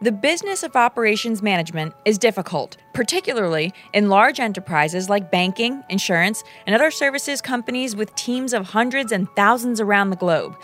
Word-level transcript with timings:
The 0.00 0.12
business 0.12 0.62
of 0.62 0.76
operations 0.76 1.42
management 1.42 1.92
is 2.04 2.18
difficult, 2.18 2.76
particularly 2.94 3.72
in 3.92 4.08
large 4.08 4.38
enterprises 4.38 5.08
like 5.08 5.32
banking, 5.32 5.82
insurance, 5.88 6.44
and 6.68 6.76
other 6.76 6.92
services 6.92 7.40
companies 7.40 7.96
with 7.96 8.14
teams 8.14 8.52
of 8.52 8.66
hundreds 8.66 9.10
and 9.10 9.28
thousands 9.34 9.80
around 9.80 10.10
the 10.10 10.16
globe. 10.16 10.56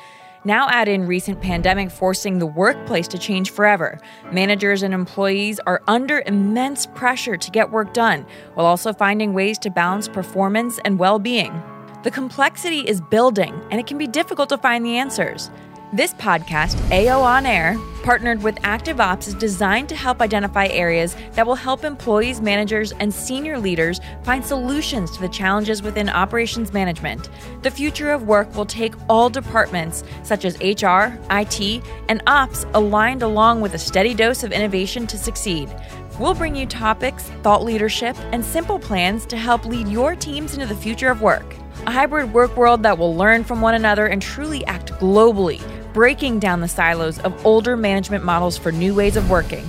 Now, 0.44 0.68
add 0.68 0.86
in 0.86 1.08
recent 1.08 1.40
pandemic 1.40 1.90
forcing 1.90 2.38
the 2.38 2.46
workplace 2.46 3.08
to 3.08 3.18
change 3.18 3.50
forever. 3.50 3.98
Managers 4.30 4.84
and 4.84 4.94
employees 4.94 5.58
are 5.66 5.82
under 5.88 6.22
immense 6.26 6.86
pressure 6.86 7.36
to 7.36 7.50
get 7.50 7.72
work 7.72 7.92
done, 7.92 8.26
while 8.52 8.66
also 8.66 8.92
finding 8.92 9.34
ways 9.34 9.58
to 9.60 9.70
balance 9.70 10.06
performance 10.06 10.78
and 10.84 10.96
well 10.96 11.18
being. 11.18 11.60
The 12.04 12.12
complexity 12.12 12.82
is 12.82 13.00
building, 13.00 13.60
and 13.72 13.80
it 13.80 13.88
can 13.88 13.98
be 13.98 14.06
difficult 14.06 14.50
to 14.50 14.58
find 14.58 14.86
the 14.86 14.96
answers. 14.96 15.50
This 15.94 16.12
podcast, 16.14 16.76
AO 16.90 17.22
On 17.22 17.46
Air, 17.46 17.76
partnered 18.02 18.42
with 18.42 18.56
ActiveOps, 18.62 19.28
is 19.28 19.34
designed 19.34 19.88
to 19.90 19.94
help 19.94 20.20
identify 20.20 20.66
areas 20.66 21.14
that 21.34 21.46
will 21.46 21.54
help 21.54 21.84
employees, 21.84 22.40
managers, 22.40 22.90
and 22.98 23.14
senior 23.14 23.60
leaders 23.60 24.00
find 24.24 24.44
solutions 24.44 25.12
to 25.12 25.20
the 25.20 25.28
challenges 25.28 25.84
within 25.84 26.08
operations 26.08 26.72
management. 26.72 27.30
The 27.62 27.70
future 27.70 28.10
of 28.10 28.24
work 28.24 28.52
will 28.56 28.66
take 28.66 28.92
all 29.08 29.30
departments, 29.30 30.02
such 30.24 30.44
as 30.44 30.58
HR, 30.58 31.16
IT, 31.30 31.84
and 32.08 32.22
ops, 32.26 32.66
aligned 32.74 33.22
along 33.22 33.60
with 33.60 33.74
a 33.74 33.78
steady 33.78 34.14
dose 34.14 34.42
of 34.42 34.50
innovation 34.50 35.06
to 35.06 35.16
succeed. 35.16 35.70
We'll 36.18 36.34
bring 36.34 36.56
you 36.56 36.66
topics, 36.66 37.30
thought 37.44 37.62
leadership, 37.62 38.16
and 38.32 38.44
simple 38.44 38.80
plans 38.80 39.26
to 39.26 39.36
help 39.36 39.64
lead 39.64 39.86
your 39.86 40.16
teams 40.16 40.54
into 40.54 40.66
the 40.66 40.74
future 40.74 41.12
of 41.12 41.22
work. 41.22 41.54
A 41.86 41.92
hybrid 41.92 42.32
work 42.32 42.56
world 42.56 42.82
that 42.82 42.98
will 42.98 43.14
learn 43.14 43.44
from 43.44 43.60
one 43.60 43.74
another 43.74 44.06
and 44.06 44.20
truly 44.20 44.66
act 44.66 44.90
globally 44.94 45.62
breaking 45.94 46.40
down 46.40 46.60
the 46.60 46.66
silos 46.66 47.20
of 47.20 47.46
older 47.46 47.76
management 47.76 48.24
models 48.24 48.58
for 48.58 48.72
new 48.72 48.92
ways 48.92 49.16
of 49.16 49.30
working. 49.30 49.64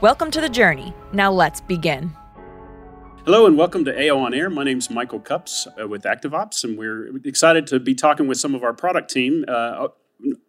Welcome 0.00 0.30
to 0.30 0.40
the 0.40 0.48
journey. 0.48 0.94
Now 1.12 1.32
let's 1.32 1.60
begin. 1.60 2.12
Hello 3.24 3.46
and 3.46 3.58
welcome 3.58 3.84
to 3.84 4.08
AO 4.08 4.16
On 4.16 4.32
Air. 4.32 4.48
My 4.48 4.62
name 4.62 4.78
is 4.78 4.88
Michael 4.90 5.18
Cups 5.18 5.66
uh, 5.78 5.88
with 5.88 6.04
ActiveOps, 6.04 6.62
and 6.62 6.78
we're 6.78 7.10
excited 7.24 7.66
to 7.66 7.80
be 7.80 7.96
talking 7.96 8.28
with 8.28 8.38
some 8.38 8.54
of 8.54 8.62
our 8.62 8.72
product 8.72 9.10
team. 9.10 9.44
Uh, 9.48 9.88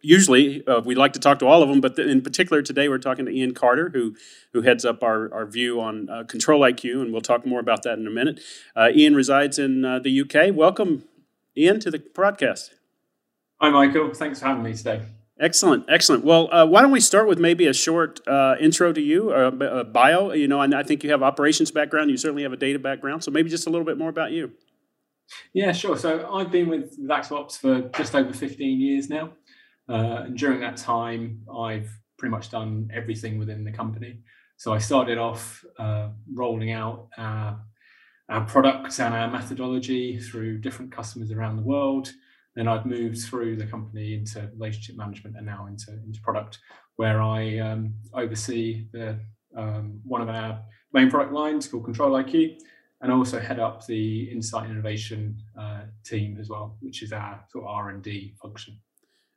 usually, 0.00 0.64
uh, 0.68 0.80
we 0.80 0.94
like 0.94 1.12
to 1.14 1.18
talk 1.18 1.40
to 1.40 1.46
all 1.46 1.64
of 1.64 1.68
them, 1.68 1.80
but 1.80 1.98
in 1.98 2.22
particular 2.22 2.62
today, 2.62 2.88
we're 2.88 2.98
talking 2.98 3.26
to 3.26 3.32
Ian 3.32 3.54
Carter, 3.54 3.90
who 3.92 4.14
who 4.52 4.62
heads 4.62 4.84
up 4.84 5.02
our, 5.02 5.32
our 5.34 5.46
view 5.46 5.80
on 5.80 6.08
uh, 6.08 6.22
ControliQ, 6.22 7.02
and 7.02 7.12
we'll 7.12 7.20
talk 7.20 7.44
more 7.44 7.60
about 7.60 7.82
that 7.82 7.98
in 7.98 8.06
a 8.06 8.10
minute. 8.10 8.40
Uh, 8.76 8.88
Ian 8.94 9.16
resides 9.16 9.58
in 9.58 9.84
uh, 9.84 9.98
the 9.98 10.20
UK. 10.20 10.54
Welcome, 10.54 11.04
Ian, 11.56 11.80
to 11.80 11.90
the 11.90 11.98
broadcast. 11.98 12.72
Hi, 13.62 13.70
Michael. 13.70 14.12
Thanks 14.12 14.40
for 14.40 14.46
having 14.46 14.64
me 14.64 14.74
today. 14.74 15.02
Excellent, 15.38 15.84
excellent. 15.88 16.24
Well, 16.24 16.52
uh, 16.52 16.66
why 16.66 16.82
don't 16.82 16.90
we 16.90 16.98
start 16.98 17.28
with 17.28 17.38
maybe 17.38 17.68
a 17.68 17.72
short 17.72 18.18
uh, 18.26 18.56
intro 18.58 18.92
to 18.92 19.00
you, 19.00 19.30
or 19.30 19.44
a, 19.44 19.78
a 19.80 19.84
bio? 19.84 20.32
You 20.32 20.48
know, 20.48 20.58
I 20.58 20.82
think 20.82 21.04
you 21.04 21.10
have 21.10 21.22
operations 21.22 21.70
background. 21.70 22.10
You 22.10 22.16
certainly 22.16 22.42
have 22.42 22.52
a 22.52 22.56
data 22.56 22.80
background. 22.80 23.22
So 23.22 23.30
maybe 23.30 23.48
just 23.48 23.68
a 23.68 23.70
little 23.70 23.84
bit 23.84 23.98
more 23.98 24.08
about 24.08 24.32
you. 24.32 24.50
Yeah, 25.54 25.70
sure. 25.70 25.96
So 25.96 26.28
I've 26.34 26.50
been 26.50 26.68
with 26.68 26.98
ActiveOps 27.08 27.58
for 27.58 27.82
just 27.96 28.16
over 28.16 28.32
15 28.32 28.80
years 28.80 29.08
now. 29.08 29.30
Uh, 29.88 30.24
and 30.24 30.36
during 30.36 30.58
that 30.58 30.76
time, 30.76 31.42
I've 31.56 31.88
pretty 32.18 32.32
much 32.32 32.50
done 32.50 32.90
everything 32.92 33.38
within 33.38 33.62
the 33.62 33.70
company. 33.70 34.22
So 34.56 34.72
I 34.72 34.78
started 34.78 35.18
off 35.18 35.64
uh, 35.78 36.08
rolling 36.34 36.72
out 36.72 37.10
our, 37.16 37.60
our 38.28 38.44
products 38.44 38.98
and 38.98 39.14
our 39.14 39.30
methodology 39.30 40.18
through 40.18 40.58
different 40.58 40.90
customers 40.90 41.30
around 41.30 41.58
the 41.58 41.62
world. 41.62 42.12
Then 42.54 42.68
I've 42.68 42.86
moved 42.86 43.22
through 43.22 43.56
the 43.56 43.66
company 43.66 44.14
into 44.14 44.48
relationship 44.54 44.96
management 44.96 45.36
and 45.36 45.46
now 45.46 45.66
into, 45.66 45.92
into 46.04 46.20
product, 46.20 46.58
where 46.96 47.22
I 47.22 47.58
um, 47.58 47.94
oversee 48.12 48.88
the 48.92 49.18
um, 49.56 50.00
one 50.04 50.20
of 50.20 50.28
our 50.28 50.62
main 50.92 51.10
product 51.10 51.32
lines 51.32 51.66
called 51.66 51.86
ControliQ, 51.86 52.58
and 53.00 53.12
also 53.12 53.40
head 53.40 53.58
up 53.58 53.86
the 53.86 54.30
insight 54.30 54.70
innovation 54.70 55.36
uh, 55.58 55.82
team 56.04 56.36
as 56.40 56.48
well, 56.48 56.76
which 56.80 57.02
is 57.02 57.12
our 57.12 57.44
sort 57.50 57.64
of 57.64 57.70
R 57.70 57.88
and 57.90 58.02
D 58.02 58.34
function. 58.40 58.78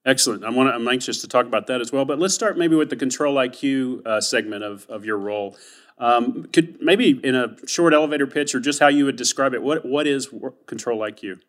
Excellent. 0.05 0.43
I 0.43 0.51
want 0.51 0.69
I'm 0.69 0.87
anxious 0.87 1.19
to 1.21 1.27
talk 1.27 1.47
about 1.47 1.65
that 1.67 1.81
as 1.81 1.91
well. 1.91 2.05
But 2.05 2.19
let's 2.19 2.35
start 2.35 2.57
maybe 2.57 2.75
with 2.75 2.91
the 2.91 2.95
ControliQ 2.95 4.05
uh, 4.05 4.21
segment 4.21 4.63
of, 4.63 4.85
of 4.87 5.03
your 5.03 5.17
role. 5.17 5.57
Um, 5.97 6.47
could 6.53 6.77
maybe 6.81 7.19
in 7.23 7.35
a 7.35 7.55
short 7.67 7.93
elevator 7.93 8.27
pitch 8.27 8.53
or 8.53 8.59
just 8.59 8.79
how 8.79 8.87
you 8.87 9.05
would 9.05 9.15
describe 9.15 9.53
it, 9.53 9.63
what 9.63 9.85
what 9.85 10.05
is 10.05 10.27
ControliQ? 10.27 11.39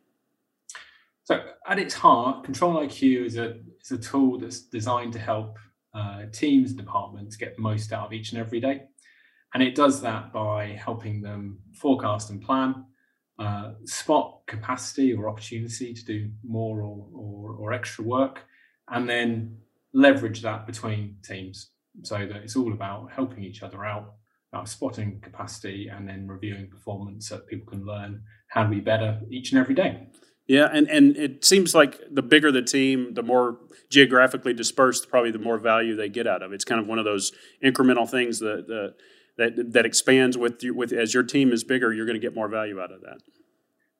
So, 1.27 1.43
at 1.67 1.81
its 1.81 1.93
heart, 1.93 2.47
ControliQ 2.47 3.27
is 3.27 3.37
a, 3.37 3.57
is 3.81 3.91
a 3.91 3.99
tool 3.99 4.39
that's 4.39 4.61
designed 4.61 5.13
to 5.15 5.19
help 5.19 5.59
uh, 5.93 6.27
teams 6.33 6.71
and 6.71 6.79
departments 6.79 7.35
get 7.35 7.57
the 7.57 7.63
most 7.63 7.93
out 7.93 8.07
of 8.07 8.13
each 8.13 8.31
and 8.31 8.41
every 8.41 8.61
day. 8.61 8.83
And 9.53 9.61
it 9.61 9.75
does 9.75 10.01
that 10.03 10.33
by 10.33 10.79
helping 10.81 11.21
them 11.21 11.59
forecast 11.75 12.31
and 12.31 12.41
plan, 12.41 12.85
uh, 13.41 13.73
spot 13.87 14.43
capacity 14.47 15.13
or 15.13 15.29
opportunity 15.29 15.93
to 15.95 16.05
do 16.05 16.31
more 16.45 16.83
or, 16.83 17.09
or, 17.13 17.57
or 17.57 17.73
extra 17.73 18.05
work, 18.05 18.45
and 18.91 19.09
then 19.09 19.59
leverage 19.93 20.43
that 20.43 20.65
between 20.65 21.17
teams 21.25 21.71
so 22.05 22.19
that 22.19 22.37
it's 22.37 22.55
all 22.55 22.73
about 22.73 23.11
helping 23.11 23.43
each 23.43 23.65
other 23.65 23.85
out, 23.85 24.15
about 24.53 24.69
spotting 24.69 25.21
capacity 25.23 25.89
and 25.89 26.09
then 26.09 26.29
reviewing 26.29 26.71
performance 26.71 27.31
so 27.31 27.35
that 27.35 27.49
people 27.49 27.67
can 27.67 27.85
learn 27.85 28.23
how 28.47 28.63
to 28.63 28.69
be 28.69 28.79
better 28.79 29.21
each 29.29 29.51
and 29.51 29.61
every 29.61 29.75
day. 29.75 30.07
Yeah, 30.47 30.69
and, 30.73 30.89
and 30.89 31.17
it 31.17 31.45
seems 31.45 31.75
like 31.75 32.01
the 32.11 32.23
bigger 32.23 32.53
the 32.53 32.63
team, 32.63 33.15
the 33.15 33.23
more 33.23 33.59
geographically 33.91 34.53
dispersed, 34.53 35.09
probably 35.09 35.33
the 35.33 35.39
more 35.39 35.59
value 35.59 35.97
they 35.97 36.09
get 36.09 36.27
out 36.27 36.43
of 36.43 36.53
it. 36.53 36.57
It's 36.57 36.65
kind 36.65 36.81
of 36.81 36.87
one 36.87 36.99
of 36.99 37.05
those 37.05 37.33
incremental 37.65 38.09
things 38.09 38.39
that 38.39 38.67
that 38.69 38.95
that, 39.39 39.73
that 39.73 39.85
expands 39.85 40.39
with 40.39 40.63
you, 40.63 40.75
with 40.75 40.93
as 40.93 41.13
your 41.13 41.23
team 41.23 41.53
is 41.53 41.63
bigger, 41.65 41.93
you're 41.93 42.07
going 42.07 42.19
to 42.19 42.27
get 42.27 42.35
more 42.35 42.49
value 42.49 42.81
out 42.81 42.91
of 42.91 43.03
that. 43.03 43.19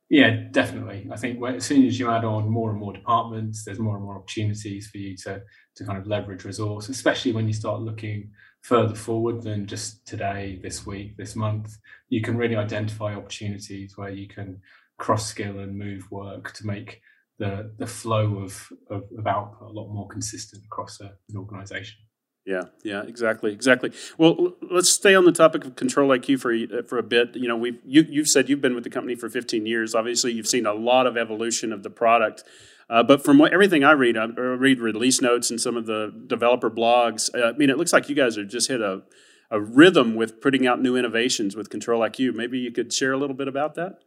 Yeah, 0.09 0.45
definitely. 0.53 1.09
I 1.13 1.17
think 1.17 1.45
as 1.45 1.67
soon 1.67 1.85
as 1.85 1.99
you 1.99 2.11
add 2.11 2.25
on 2.25 2.49
more 2.49 2.71
and 2.71 2.79
more 2.79 2.93
departments, 2.93 3.65
there's 3.65 3.81
more 3.81 3.97
and 3.97 4.05
more 4.05 4.17
opportunities 4.17 4.87
for 4.87 4.99
you 4.99 5.17
to 5.19 5.43
to 5.75 5.85
kind 5.85 5.99
of 5.99 6.07
leverage 6.07 6.45
resource, 6.45 6.89
especially 6.89 7.33
when 7.33 7.49
you 7.49 7.53
start 7.53 7.81
looking 7.81 8.31
further 8.63 8.95
forward 8.95 9.43
than 9.43 9.67
just 9.67 10.07
today, 10.07 10.59
this 10.63 10.87
week, 10.87 11.17
this 11.17 11.37
month. 11.37 11.77
You 12.09 12.23
can 12.23 12.37
really 12.37 12.57
identify 12.57 13.15
opportunities 13.15 13.97
where 13.97 14.11
you 14.11 14.29
can 14.29 14.61
cross 14.99 15.27
skill 15.27 15.59
and 15.59 15.79
move 15.79 16.11
work 16.11 16.53
to 16.53 16.67
make 16.67 17.01
the 17.39 17.73
the 17.79 17.87
flow 17.87 18.39
of, 18.39 18.69
of, 18.91 19.05
of 19.19 19.27
output 19.27 19.69
a 19.69 19.73
lot 19.73 19.93
more 19.93 20.09
consistent 20.09 20.65
across 20.65 21.01
a, 21.01 21.13
an 21.29 21.37
organization. 21.37 21.99
Yeah, 22.47 22.63
yeah, 22.85 23.03
exactly, 23.03 23.53
exactly. 23.53 23.91
Well, 24.19 24.55
let's 24.71 24.89
stay 24.89 25.17
on 25.17 25.25
the 25.25 25.33
topic 25.33 25.65
of 25.65 25.75
ControliQ 25.75 26.39
for 26.39 26.83
for 26.85 26.97
a 26.97 27.03
bit. 27.03 27.35
You 27.35 27.49
know, 27.49 27.57
we've 27.57 27.81
you 27.85 28.07
you've 28.09 28.29
said 28.29 28.49
you've 28.49 28.61
been 28.61 28.75
with 28.75 28.85
the 28.85 28.91
company 28.91 29.17
for 29.17 29.29
15 29.29 29.67
years. 29.67 29.95
Obviously, 29.95 30.33
you've 30.33 30.47
seen 30.47 30.65
a 30.65 30.73
lot 30.73 31.07
of 31.07 31.17
evolution 31.17 31.73
of 31.73 31.83
the 31.83 31.91
product. 31.91 32.45
Uh, 32.89 33.03
but 33.03 33.25
from 33.25 33.39
what, 33.39 33.53
everything 33.53 33.83
I 33.83 33.91
read, 33.91 34.17
I 34.17 34.27
read 34.27 34.79
release 34.79 35.21
notes 35.21 35.51
and 35.51 35.61
some 35.61 35.77
of 35.77 35.87
the 35.87 36.15
developer 36.29 36.71
blogs. 36.71 37.29
Uh, 37.35 37.49
I 37.49 37.53
mean, 37.57 37.69
it 37.69 37.79
looks 37.79 37.93
like 37.93 38.09
you 38.09 38.15
guys 38.15 38.37
have 38.37 38.47
just 38.47 38.69
hit 38.69 38.81
a 38.81 39.03
a 39.51 39.61
rhythm 39.61 40.15
with 40.15 40.41
putting 40.41 40.67
out 40.67 40.81
new 40.81 40.97
innovations 40.97 41.57
with 41.57 41.71
ControliQ. 41.71 42.35
Maybe 42.35 42.59
you 42.59 42.73
could 42.73 42.93
share 42.93 43.13
a 43.13 43.19
little 43.19 43.37
bit 43.37 43.49
about 43.49 43.75
that. 43.75 43.99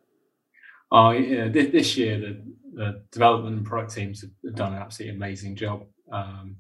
Oh, 0.92 1.12
yeah, 1.12 1.48
this 1.50 1.98
year 1.98 2.20
the, 2.20 2.42
the 2.74 3.04
development 3.12 3.58
and 3.58 3.66
product 3.66 3.94
teams 3.94 4.22
have 4.22 4.56
done 4.56 4.74
an 4.74 4.82
absolutely 4.82 5.16
amazing 5.16 5.56
job. 5.56 5.84
Um, 6.12 6.56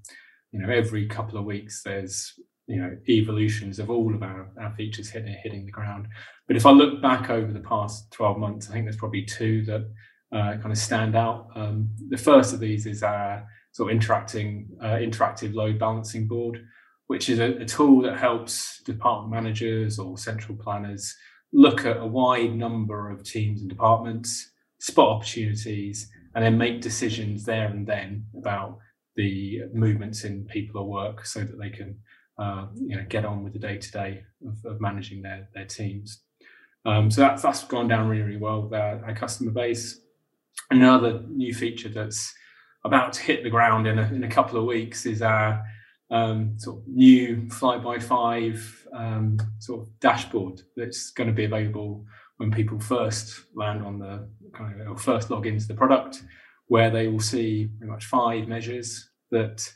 you 0.52 0.60
know, 0.60 0.72
every 0.72 1.08
couple 1.08 1.40
of 1.40 1.46
weeks 1.46 1.84
there's 1.84 2.34
you 2.68 2.80
know 2.80 2.96
evolutions 3.10 3.80
of 3.80 3.90
all 3.90 4.14
of 4.14 4.22
our, 4.22 4.52
our 4.62 4.72
features 4.76 5.10
hitting 5.10 5.36
hitting 5.44 5.66
the 5.66 5.72
ground. 5.72 6.08
But 6.48 6.56
if 6.56 6.66
I 6.66 6.72
look 6.72 7.02
back 7.02 7.30
over 7.30 7.52
the 7.52 7.60
past 7.60 8.12
12 8.12 8.38
months, 8.38 8.70
I 8.70 8.74
think 8.74 8.86
there's 8.86 8.96
probably 8.96 9.24
two 9.24 9.66
that 9.66 9.90
uh, 10.32 10.58
kind 10.58 10.72
of 10.72 10.78
stand 10.78 11.16
out. 11.16 11.48
Um, 11.56 11.90
the 12.10 12.18
first 12.18 12.54
of 12.54 12.60
these 12.60 12.86
is 12.86 13.02
our 13.02 13.46
sort 13.72 13.92
of 13.92 13.96
interacting 13.96 14.70
uh, 14.82 14.98
interactive 14.98 15.56
load 15.56 15.80
balancing 15.80 16.28
board, 16.28 16.64
which 17.08 17.30
is 17.30 17.40
a, 17.40 17.58
a 17.58 17.66
tool 17.66 18.04
that 18.04 18.20
helps 18.20 18.82
department 18.84 19.32
managers 19.32 19.98
or 19.98 20.18
central 20.18 20.56
planners 20.58 21.16
look 21.52 21.86
at 21.86 21.98
a 21.98 22.06
wide 22.06 22.56
number 22.56 23.10
of 23.10 23.24
teams 23.24 23.62
and 23.62 23.70
departments, 23.70 24.52
spot 24.80 25.10
opportunities, 25.10 26.10
and 26.36 26.44
then 26.44 26.58
make 26.58 26.82
decisions 26.82 27.46
there 27.46 27.68
and 27.68 27.88
then 27.88 28.26
about 28.38 28.78
the 29.16 29.62
movements 29.74 30.24
in 30.24 30.46
people 30.46 30.82
or 30.82 30.88
work 30.88 31.26
so 31.26 31.42
that 31.42 31.60
they 31.60 31.70
can 31.70 31.98
uh, 32.38 32.68
you 32.76 32.96
know, 32.96 33.04
get 33.10 33.26
on 33.26 33.44
with 33.44 33.54
the 33.54 33.60
day 33.60 33.78
to 33.78 33.92
day 33.92 34.24
of 34.66 34.80
managing 34.80 35.22
their, 35.22 35.50
their 35.54 35.66
teams. 35.66 36.22
Um, 36.86 37.12
so 37.12 37.22
that's, 37.22 37.42
that's 37.42 37.64
gone 37.66 37.90
down 37.90 38.08
really, 38.08 38.22
really 38.22 38.38
well 38.38 38.62
with 38.62 38.74
our, 38.74 39.04
our, 39.04 39.14
customer 39.14 39.52
base. 39.52 40.00
Another 40.72 41.22
new 41.28 41.54
feature 41.54 41.90
that's 41.90 42.34
about 42.86 43.12
to 43.14 43.22
hit 43.22 43.44
the 43.44 43.50
ground 43.50 43.88
in 43.88 44.00
a, 44.00 44.04
in 44.04 44.24
a 44.24 44.30
couple 44.30 44.58
of 44.58 44.66
weeks 44.66 45.06
is 45.06 45.22
our 45.22 45.62
um, 46.12 46.58
sort 46.58 46.80
of 46.80 46.88
new 46.88 47.50
fly 47.50 47.78
by 47.78 48.00
five 48.00 48.88
um, 48.94 49.40
sort 49.60 49.82
of 49.82 50.00
dashboard 50.00 50.62
that's 50.76 51.12
going 51.12 51.28
to 51.28 51.34
be 51.34 51.46
available 51.46 52.06
when 52.38 52.52
people 52.52 52.80
first 52.80 53.42
land 53.54 53.84
on 53.84 54.00
the 54.00 54.28
kind 54.54 54.82
of 54.82 54.88
or 54.88 54.98
first 54.98 55.30
log 55.30 55.46
into 55.46 55.68
the 55.68 55.74
product, 55.74 56.24
where 56.68 56.90
they 56.90 57.08
will 57.08 57.20
see 57.20 57.70
pretty 57.78 57.92
much 57.92 58.06
five 58.06 58.48
measures 58.48 59.10
that 59.32 59.72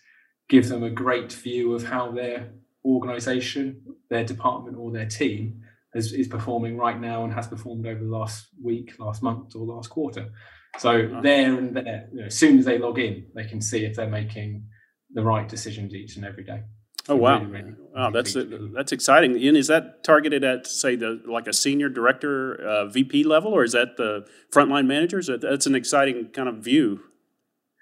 give 0.49 0.69
them 0.69 0.83
a 0.83 0.89
great 0.89 1.31
view 1.31 1.73
of 1.73 1.83
how 1.83 2.11
their 2.11 2.51
organization, 2.85 3.81
their 4.09 4.23
department, 4.23 4.77
or 4.77 4.91
their 4.91 5.05
team 5.05 5.61
is, 5.93 6.13
is 6.13 6.27
performing 6.27 6.77
right 6.77 6.99
now 6.99 7.23
and 7.23 7.33
has 7.33 7.47
performed 7.47 7.85
over 7.85 8.03
the 8.03 8.09
last 8.09 8.47
week, 8.61 8.93
last 8.99 9.21
month, 9.21 9.55
or 9.55 9.65
last 9.65 9.89
quarter. 9.89 10.31
So 10.79 11.19
there 11.21 11.57
and 11.57 11.75
there, 11.75 12.09
you 12.11 12.21
know, 12.21 12.25
as 12.25 12.37
soon 12.37 12.57
as 12.57 12.65
they 12.65 12.79
log 12.79 12.97
in, 12.97 13.27
they 13.35 13.45
can 13.45 13.61
see 13.61 13.85
if 13.85 13.95
they're 13.95 14.09
making 14.09 14.65
the 15.13 15.23
right 15.23 15.47
decisions 15.47 15.93
each 15.93 16.15
and 16.15 16.25
every 16.25 16.43
day. 16.43 16.63
Oh 17.09 17.17
wow! 17.17 17.39
Really, 17.39 17.51
really 17.51 17.73
wow, 17.93 18.11
that's 18.11 18.35
a, 18.35 18.45
that's 18.73 18.93
exciting. 18.93 19.31
And 19.35 19.57
is 19.57 19.67
that 19.67 20.03
targeted 20.05 20.43
at 20.45 20.65
say 20.65 20.95
the 20.95 21.21
like 21.27 21.47
a 21.47 21.53
senior 21.53 21.89
director, 21.89 22.55
uh, 22.55 22.85
VP 22.85 23.25
level, 23.25 23.51
or 23.51 23.63
is 23.65 23.73
that 23.73 23.97
the 23.97 24.25
frontline 24.53 24.87
managers? 24.87 25.29
That's 25.41 25.65
an 25.65 25.75
exciting 25.75 26.29
kind 26.29 26.47
of 26.47 26.57
view. 26.57 27.01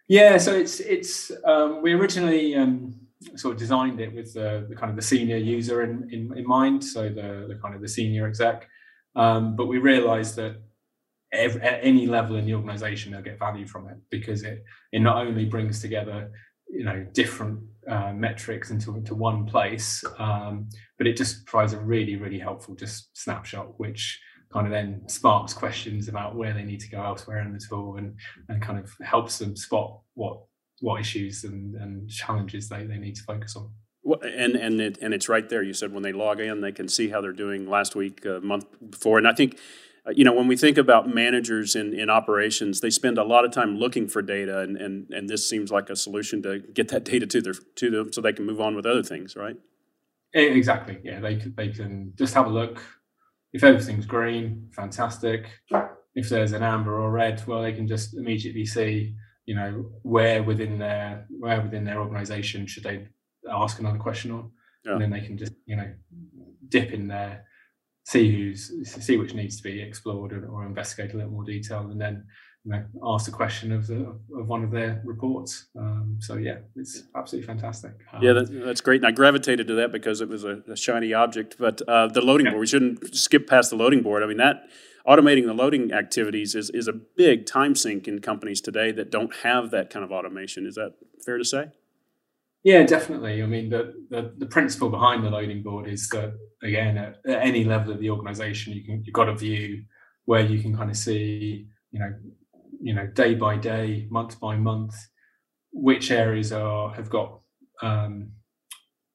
Yeah, 0.08 0.38
so 0.38 0.56
it's 0.56 0.80
it's 0.80 1.32
um, 1.46 1.84
we 1.84 1.94
originally 1.94 2.56
um, 2.56 2.96
sort 3.36 3.54
of 3.54 3.60
designed 3.60 4.00
it 4.00 4.14
with 4.14 4.34
the, 4.34 4.66
the, 4.68 4.76
kind 4.76 4.90
of 4.90 4.96
the 4.96 5.02
senior 5.02 5.38
user 5.38 5.84
in, 5.84 6.10
in, 6.12 6.36
in 6.38 6.48
mind, 6.48 6.84
so 6.84 7.04
the, 7.08 7.46
the 7.48 7.58
kind 7.62 7.76
of 7.76 7.82
the 7.82 7.88
senior 7.88 8.28
exec. 8.28 8.68
Um, 9.16 9.56
but 9.56 9.68
we 9.68 9.78
realized 9.78 10.36
that 10.38 10.62
every, 11.32 11.62
at 11.62 11.80
any 11.84 12.08
level 12.08 12.36
in 12.36 12.46
the 12.46 12.54
organization, 12.56 13.12
they'll 13.12 13.22
get 13.22 13.40
value 13.40 13.68
from 13.68 13.88
it 13.88 13.98
because 14.10 14.44
it 14.44 14.64
it 14.92 15.00
not 15.00 15.26
only 15.26 15.46
brings 15.46 15.82
together 15.82 16.32
you 16.72 16.84
know 16.84 17.06
different 17.14 17.60
uh, 17.88 18.14
metrics 18.14 18.72
into, 18.72 18.96
into 18.96 19.16
one 19.16 19.46
place 19.46 20.04
um, 20.20 20.70
but 20.98 21.08
it 21.08 21.18
just 21.18 21.46
provides 21.46 21.74
a 21.74 21.80
really 21.80 22.16
really 22.16 22.40
helpful 22.40 22.76
just 22.76 23.10
snapshot 23.14 23.80
which 23.80 24.20
kind 24.54 24.68
of 24.68 24.72
then 24.72 25.02
sparks 25.08 25.54
questions 25.54 26.08
about 26.08 26.36
where 26.36 26.54
they 26.54 26.64
need 26.64 26.80
to 26.80 26.90
go 26.90 27.04
elsewhere 27.04 27.40
in 27.42 27.54
the 27.54 27.60
tool 27.60 27.98
and 27.98 28.16
and 28.50 28.62
kind 28.62 28.80
of 28.80 28.94
helps 29.02 29.40
them 29.40 29.56
spot 29.56 30.00
what 30.14 30.42
what 30.80 31.00
issues 31.00 31.44
and, 31.44 31.76
and 31.76 32.10
challenges 32.10 32.68
they, 32.70 32.86
they 32.86 32.98
need 32.98 33.16
to 33.16 33.24
focus 33.24 33.56
on 33.56 33.72
well, 34.04 34.20
and 34.24 34.56
and 34.56 34.82
it, 34.82 34.98
and 35.02 35.14
it's 35.14 35.30
right 35.30 35.48
there. 35.48 35.62
You 35.62 35.74
said 35.74 35.94
when 35.94 36.02
they 36.02 36.12
log 36.12 36.40
in, 36.40 36.62
they 36.62 36.72
can 36.72 36.88
see 36.88 37.10
how 37.10 37.22
they're 37.22 37.32
doing 37.32 37.70
last 37.70 37.96
week, 37.96 38.26
uh, 38.26 38.40
month 38.40 38.66
before, 38.90 39.20
and 39.20 39.28
I 39.28 39.34
think 39.34 39.60
Uh, 40.06 40.12
you 40.16 40.24
know, 40.24 40.34
when 40.34 40.48
we 40.48 40.58
think 40.58 40.78
about 40.78 41.14
managers 41.14 41.76
in, 41.76 41.94
in 41.94 42.10
operations, 42.10 42.82
they 42.82 42.90
spend 42.90 43.18
a 43.18 43.24
lot 43.24 43.46
of 43.46 43.52
time 43.52 43.76
looking 43.78 44.08
for 44.08 44.22
data, 44.22 44.60
and, 44.60 44.76
and, 44.78 45.08
and 45.12 45.30
this 45.30 45.48
seems 45.48 45.72
like 45.72 45.90
a 45.90 45.96
solution 45.96 46.42
to 46.42 46.60
get 46.74 46.88
that 46.88 47.06
data 47.06 47.28
to 47.28 47.42
their 47.42 47.54
to 47.76 47.92
them 47.92 48.12
so 48.12 48.22
they 48.22 48.34
can 48.34 48.46
move 48.46 48.60
on 48.60 48.76
with 48.76 48.86
other 48.86 49.04
things, 49.04 49.36
right? 49.36 49.56
Exactly. 50.34 51.00
Yeah, 51.04 51.20
they 51.20 51.36
can, 51.36 51.54
they 51.56 51.70
can 51.70 52.14
just 52.18 52.34
have 52.34 52.48
a 52.48 52.50
look. 52.50 52.82
If 53.54 53.64
everything's 53.64 54.06
green, 54.06 54.70
fantastic. 54.74 55.46
If 56.16 56.30
there's 56.30 56.54
an 56.54 56.64
amber 56.64 57.00
or 57.00 57.12
red, 57.12 57.46
well, 57.46 57.62
they 57.62 57.74
can 57.74 57.88
just 57.88 58.16
immediately 58.16 58.66
see, 58.66 59.14
you 59.46 59.56
know, 59.56 59.92
where 60.04 60.42
within 60.42 60.80
their 60.80 61.28
where 61.30 61.62
within 61.62 61.84
their 61.84 62.00
organization 62.00 62.66
should 62.66 62.84
they 62.84 63.08
ask 63.52 63.80
another 63.80 64.00
question 64.00 64.32
on, 64.32 64.52
yeah. 64.84 64.94
and 64.94 65.02
then 65.02 65.10
they 65.12 65.22
can 65.22 65.38
just 65.38 65.54
you 65.66 65.76
know 65.76 65.92
dip 66.70 66.92
in 66.92 67.08
there 67.08 67.46
see 68.04 68.32
who's 68.32 68.72
see 68.84 69.18
which 69.18 69.34
needs 69.34 69.58
to 69.58 69.64
be 69.64 69.82
explored 69.82 70.34
or, 70.34 70.46
or 70.48 70.66
investigate 70.66 71.14
a 71.14 71.18
little 71.18 71.32
more 71.32 71.44
detail, 71.44 71.90
and 71.92 72.00
then 72.00 72.26
you 72.64 72.72
know, 72.72 72.84
ask 73.04 73.26
the 73.26 73.32
question 73.32 73.72
of 73.72 73.88
the 73.88 74.16
of 74.38 74.48
one 74.48 74.64
of 74.64 74.72
their 74.72 75.02
reports. 75.04 75.68
Um, 75.78 76.18
so 76.20 76.36
yeah, 76.36 76.58
it's 76.76 77.04
absolutely 77.16 77.48
fantastic. 77.48 77.94
Um, 78.14 78.22
yeah, 78.22 78.34
that, 78.34 78.52
that's 78.66 78.82
great. 78.82 79.02
And 79.02 79.08
I 79.08 79.12
gravitated 79.12 79.68
to 79.68 79.74
that 79.76 79.92
because 79.92 80.22
it 80.22 80.30
was 80.30 80.44
a, 80.44 80.62
a 80.70 80.76
shiny 80.76 81.14
object. 81.14 81.56
But 81.58 81.82
uh, 81.88 82.08
the 82.08 82.22
loading 82.22 82.46
yeah. 82.46 82.52
board, 82.52 82.62
we 82.62 82.68
shouldn't 82.68 83.16
skip 83.16 83.48
past 83.48 83.72
the 83.72 83.76
loading 83.76 84.02
board. 84.04 84.22
I 84.22 84.28
mean 84.28 84.38
that 84.38 84.64
automating 85.08 85.46
the 85.46 85.54
loading 85.54 85.92
activities 85.92 86.54
is 86.54 86.70
is 86.70 86.88
a 86.88 86.94
big 86.94 87.46
time 87.46 87.76
sink 87.76 88.08
in 88.08 88.20
companies 88.20 88.62
today 88.62 88.92
that 88.92 89.10
don't 89.10 89.36
have 89.38 89.72
that 89.72 89.90
kind 89.90 90.06
of 90.06 90.12
automation. 90.12 90.68
Is 90.68 90.76
that 90.76 90.94
fair 91.26 91.38
to 91.38 91.46
say? 91.46 91.72
Yeah, 92.64 92.84
definitely. 92.84 93.42
I 93.42 93.46
mean, 93.48 93.70
the, 93.70 93.94
the, 94.10 94.34
the 94.38 94.46
principle 94.46 94.90
behind 94.90 95.24
the 95.24 95.32
loading 95.32 95.64
board 95.64 95.88
is 95.88 96.08
that 96.10 96.36
again, 96.62 96.98
at, 96.98 97.20
at, 97.26 97.42
any 97.42 97.64
level 97.64 97.94
of 97.94 98.00
the 98.00 98.10
organization, 98.10 98.74
you 98.74 98.84
can 98.84 99.04
you've 99.04 99.14
got 99.14 99.30
a 99.30 99.36
view 99.36 99.84
where 100.26 100.42
you 100.42 100.62
can 100.62 100.76
kind 100.76 100.90
of 100.90 100.98
see, 100.98 101.68
you 101.92 102.00
know, 102.00 102.14
you 102.80 102.94
know, 102.94 103.08
day 103.08 103.34
by 103.34 103.58
day, 103.58 104.08
month 104.12 104.40
by 104.40 104.56
month, 104.56 104.94
which 105.72 106.12
areas 106.12 106.52
are 106.52 106.94
have 106.94 107.10
got 107.10 107.40
um, 107.82 108.32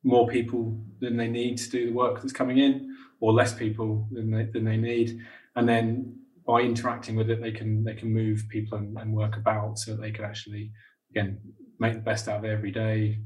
more 0.02 0.26
people 0.26 0.80
than 1.00 1.16
they 1.16 1.28
need 1.28 1.58
to 1.58 1.70
do 1.70 1.86
the 1.86 1.92
work 1.92 2.20
that's 2.20 2.32
coming 2.32 2.58
in, 2.58 2.96
or 3.20 3.32
less 3.32 3.54
people 3.54 4.08
than 4.10 4.30
they, 4.30 4.44
than 4.52 4.64
they 4.64 4.76
need, 4.76 5.20
and 5.54 5.68
then 5.68 6.16
by 6.46 6.60
interacting 6.60 7.14
with 7.16 7.30
it, 7.30 7.40
they 7.40 7.52
can 7.52 7.84
they 7.84 7.94
can 7.94 8.12
move 8.12 8.44
people 8.48 8.78
and, 8.78 8.96
and 8.98 9.12
work 9.12 9.36
about 9.36 9.78
so 9.78 9.92
that 9.92 10.00
they 10.00 10.10
can 10.10 10.24
actually 10.24 10.72
again 11.10 11.38
make 11.78 11.94
the 11.94 12.00
best 12.00 12.28
out 12.28 12.38
of 12.38 12.44
every 12.44 12.70
day, 12.70 13.18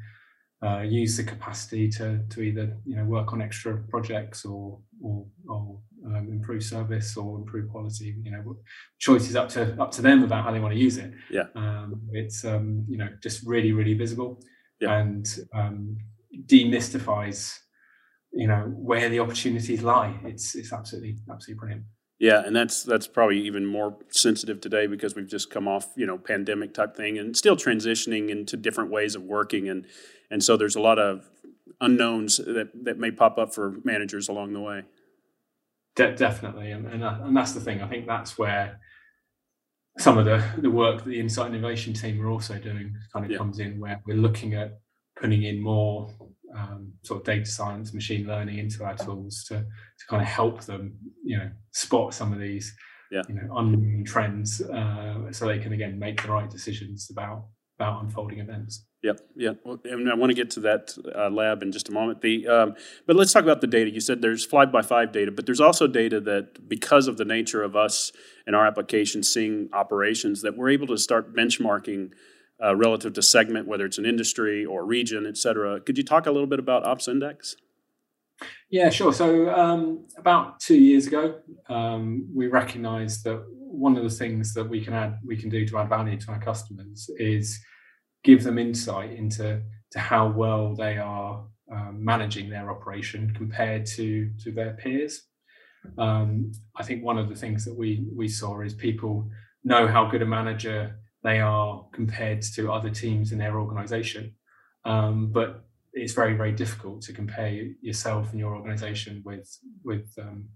uh, 0.63 0.81
use 0.81 1.17
the 1.17 1.25
capacity 1.25 1.89
to 1.89 2.23
to 2.29 2.43
either 2.43 2.77
you 2.85 2.97
know 2.97 3.05
work 3.05 3.33
on 3.33 3.41
extra 3.41 3.79
projects 3.89 4.45
or 4.45 4.79
or, 5.03 5.25
or 5.49 5.79
um, 6.07 6.29
improve 6.31 6.63
service 6.63 7.17
or 7.17 7.39
improve 7.39 7.71
quality. 7.71 8.17
You 8.23 8.31
know, 8.31 8.57
choice 8.99 9.29
is 9.29 9.37
up 9.37 9.49
to 9.51 9.81
up 9.81 9.91
to 9.93 10.03
them 10.03 10.23
about 10.23 10.45
how 10.45 10.53
they 10.53 10.61
want 10.61 10.75
to 10.75 10.81
use 10.81 10.99
it. 10.99 11.13
Yeah, 11.31 11.45
um, 11.55 12.03
it's 12.13 12.45
um, 12.45 12.85
you 12.89 12.99
know 12.99 13.09
just 13.23 13.47
really 13.47 13.73
really 13.73 13.95
visible 13.95 14.43
yeah. 14.81 14.99
and 14.99 15.27
um, 15.55 15.97
demystifies 16.47 17.59
you 18.33 18.47
know 18.47 18.73
where 18.77 19.09
the 19.09 19.21
opportunities 19.21 19.83
lie. 19.83 20.19
It's 20.25 20.55
it's 20.55 20.73
absolutely 20.73 21.17
absolutely 21.31 21.59
brilliant. 21.59 21.85
Yeah, 22.21 22.43
and 22.45 22.55
that's 22.55 22.83
that's 22.83 23.07
probably 23.07 23.41
even 23.41 23.65
more 23.65 23.97
sensitive 24.11 24.61
today 24.61 24.87
because 24.87 25.15
we've 25.15 25.27
just 25.27 25.51
come 25.51 25.67
off 25.67 25.89
you 25.97 26.07
know 26.07 26.19
pandemic 26.19 26.75
type 26.75 26.95
thing 26.95 27.19
and 27.19 27.35
still 27.35 27.57
transitioning 27.57 28.29
into 28.29 28.59
different 28.59 28.91
ways 28.91 29.15
of 29.15 29.23
working 29.23 29.71
and 29.71 29.87
and 30.31 30.45
so 30.45 30.59
there's 30.59 30.77
a 30.77 30.81
lot 30.81 30.99
of 30.99 31.31
unknowns 31.81 32.37
that 32.37 32.71
that 32.85 32.99
may 32.99 33.11
pop 33.11 33.39
up 33.39 33.55
for 33.55 33.77
managers 33.85 34.29
along 34.29 34.53
the 34.53 34.61
way. 34.61 34.83
De- 35.97 36.15
definitely, 36.15 36.71
and 36.73 36.87
and, 36.87 37.03
uh, 37.03 37.17
and 37.23 37.35
that's 37.35 37.53
the 37.53 37.61
thing. 37.61 37.81
I 37.81 37.89
think 37.89 38.07
that's 38.07 38.37
where 38.37 38.79
some 39.99 40.19
of 40.19 40.27
the 40.27 40.45
the 40.59 40.71
work 40.71 40.99
that 40.99 41.09
the 41.09 41.19
Insight 41.19 41.55
Innovation 41.55 41.95
team 41.95 42.21
are 42.21 42.29
also 42.29 42.59
doing 42.59 42.95
kind 43.15 43.25
of 43.25 43.31
yeah. 43.31 43.39
comes 43.39 43.61
in, 43.61 43.81
where 43.81 44.03
we're 44.07 44.17
looking 44.17 44.53
at 44.53 44.79
putting 45.17 45.43
in 45.43 45.63
more 45.63 46.15
um, 46.57 46.93
sort 47.03 47.21
of 47.21 47.27
data 47.27 47.47
science, 47.47 47.93
machine 47.93 48.27
learning 48.27 48.59
into 48.59 48.85
our 48.85 48.97
tools 48.97 49.45
to 49.49 49.57
to 49.57 50.07
kind 50.09 50.23
of 50.23 50.29
help 50.29 50.65
them, 50.65 50.97
you 51.25 51.37
know, 51.37 51.51
spot 51.73 52.15
some 52.15 52.33
of 52.33 52.39
these, 52.39 52.75
yeah. 53.11 53.23
you 53.29 53.35
know, 53.35 53.57
unknown 53.57 54.05
trends, 54.05 54.61
uh, 54.61 55.31
so 55.33 55.47
they 55.47 55.59
can 55.59 55.73
again 55.73 55.99
make 55.99 56.23
the 56.23 56.29
right 56.29 56.51
decisions 56.51 57.09
about 57.11 57.47
about 57.79 58.03
unfolding 58.03 58.39
events. 58.39 58.85
Yep, 59.03 59.21
yeah, 59.35 59.53
and 59.85 60.11
I 60.11 60.15
want 60.15 60.29
to 60.29 60.35
get 60.35 60.51
to 60.51 60.61
that 60.61 60.95
uh, 61.17 61.31
lab 61.31 61.63
in 61.63 61.73
just 61.73 61.89
a 61.89 61.93
moment. 61.93 62.21
The 62.21 62.47
um, 62.47 62.75
but 63.07 63.17
let's 63.17 63.33
talk 63.33 63.43
about 63.43 63.63
the 63.63 63.67
data. 63.67 63.91
You 63.91 64.01
said 64.01 64.21
there's 64.21 64.45
five 64.45 64.71
by 64.71 64.83
five 64.83 65.11
data, 65.11 65.33
but 65.33 65.47
there's 65.47 65.61
also 65.61 65.87
data 65.87 66.21
that 66.21 66.69
because 66.69 67.09
of 67.09 67.17
the 67.17 67.25
nature 67.25 67.63
of 67.63 67.75
us 67.75 68.13
and 68.47 68.55
our 68.55 68.67
application 68.67 69.23
seeing 69.23 69.71
operations, 69.73 70.43
that 70.43 70.55
we're 70.55 70.69
able 70.69 70.87
to 70.89 70.99
start 70.99 71.35
benchmarking 71.35 72.11
uh, 72.63 72.77
relative 72.77 73.13
to 73.15 73.23
segment, 73.23 73.67
whether 73.67 73.85
it's 73.85 73.99
an 73.99 74.07
industry 74.07 74.65
or 74.65 74.85
region, 74.85 75.27
et 75.27 75.37
cetera. 75.37 75.81
Could 75.81 75.99
you 75.99 76.05
talk 76.05 76.27
a 76.27 76.31
little 76.31 76.47
bit 76.47 76.59
about 76.59 76.85
OpsIndex? 76.85 77.55
Yeah, 78.71 78.91
sure. 78.91 79.13
So 79.13 79.55
um, 79.55 80.07
about 80.17 80.61
two 80.61 80.77
years 80.77 81.07
ago, 81.07 81.41
um, 81.69 82.29
we 82.35 82.47
recognised 82.47 83.25
that 83.25 83.45
one 83.51 83.97
of 83.97 84.03
the 84.03 84.11
things 84.11 84.55
that 84.55 84.69
we 84.69 84.83
can 84.83 84.95
add, 84.95 85.19
we 85.25 85.37
can 85.37 85.51
do 85.51 85.67
to 85.67 85.79
add 85.79 85.89
value 85.89 86.19
to 86.19 86.33
our 86.33 86.41
customers 86.41 87.11
is 87.19 87.61
give 88.25 88.43
them 88.43 88.59
insight 88.59 89.13
into 89.13 89.63
to 89.93 89.99
how 89.99 90.29
well 90.29 90.75
they 90.75 90.99
are 90.99 91.45
um, 91.73 92.05
managing 92.05 92.49
their 92.51 92.71
operation 92.71 93.33
compared 93.35 93.87
to 93.87 94.31
to 94.43 94.53
their 94.53 94.73
peers. 94.75 95.23
Um, 95.99 96.53
I 96.77 96.83
think 96.83 97.05
one 97.05 97.19
of 97.19 97.29
the 97.29 97.35
things 97.35 97.65
that 97.65 97.77
we 97.77 98.07
we 98.15 98.29
saw 98.29 98.61
is 98.61 98.75
people 98.75 99.29
know 99.65 99.87
how 99.87 100.07
good 100.07 100.23
a 100.23 100.27
manager 100.27 100.99
they 101.23 101.41
are 101.41 101.87
compared 101.93 102.43
to 102.43 102.73
other 102.73 102.91
teams 102.91 103.33
in 103.33 103.39
their 103.39 103.59
organization. 103.59 104.35
Um, 104.85 105.31
but 105.33 105.65
it's 105.93 106.15
very, 106.15 106.35
very 106.35 106.53
difficult 106.53 107.03
to 107.03 107.13
compare 107.13 107.51
yourself 107.83 108.31
and 108.31 108.39
your 108.39 108.55
organization 108.55 109.23
with 109.25 109.49
with 109.85 110.09
um, 110.19 110.49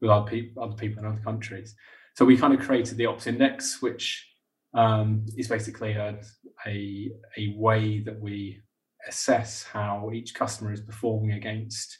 with 0.00 0.10
other 0.10 0.30
people, 0.30 0.62
other 0.62 0.76
people 0.76 1.02
in 1.02 1.08
other 1.08 1.22
countries. 1.22 1.74
So 2.14 2.24
we 2.24 2.36
kind 2.36 2.54
of 2.54 2.60
created 2.60 2.96
the 2.96 3.04
OpsIndex, 3.04 3.82
which 3.82 4.28
um, 4.74 5.26
is 5.36 5.48
basically 5.48 5.92
a, 5.92 6.20
a 6.66 7.10
a 7.36 7.54
way 7.56 8.00
that 8.00 8.20
we 8.20 8.60
assess 9.08 9.64
how 9.64 10.10
each 10.12 10.34
customer 10.34 10.72
is 10.72 10.80
performing 10.80 11.32
against 11.32 11.98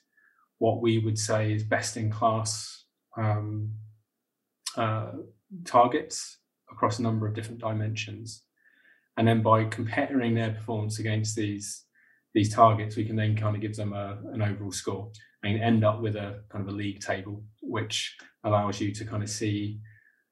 what 0.58 0.80
we 0.80 0.98
would 0.98 1.18
say 1.18 1.52
is 1.52 1.62
best 1.62 1.96
in 1.96 2.10
class 2.10 2.84
um, 3.18 3.70
uh, 4.76 5.10
targets 5.64 6.38
across 6.74 6.98
a 6.98 7.02
number 7.02 7.26
of 7.26 7.34
different 7.34 7.60
dimensions. 7.60 8.42
And 9.16 9.26
then 9.26 9.42
by 9.42 9.64
comparing 9.64 10.34
their 10.34 10.50
performance 10.50 10.98
against 10.98 11.36
these 11.36 11.84
these 12.34 12.52
targets, 12.52 12.96
we 12.96 13.04
can 13.04 13.14
then 13.14 13.36
kind 13.36 13.54
of 13.54 13.62
give 13.62 13.76
them 13.76 13.92
a, 13.92 14.18
an 14.32 14.42
overall 14.42 14.72
score 14.72 15.12
and 15.44 15.62
end 15.62 15.84
up 15.84 16.00
with 16.00 16.16
a 16.16 16.42
kind 16.50 16.66
of 16.66 16.74
a 16.74 16.76
league 16.76 17.00
table, 17.00 17.44
which 17.62 18.16
allows 18.42 18.80
you 18.80 18.90
to 18.92 19.04
kind 19.04 19.22
of 19.22 19.30
see 19.30 19.78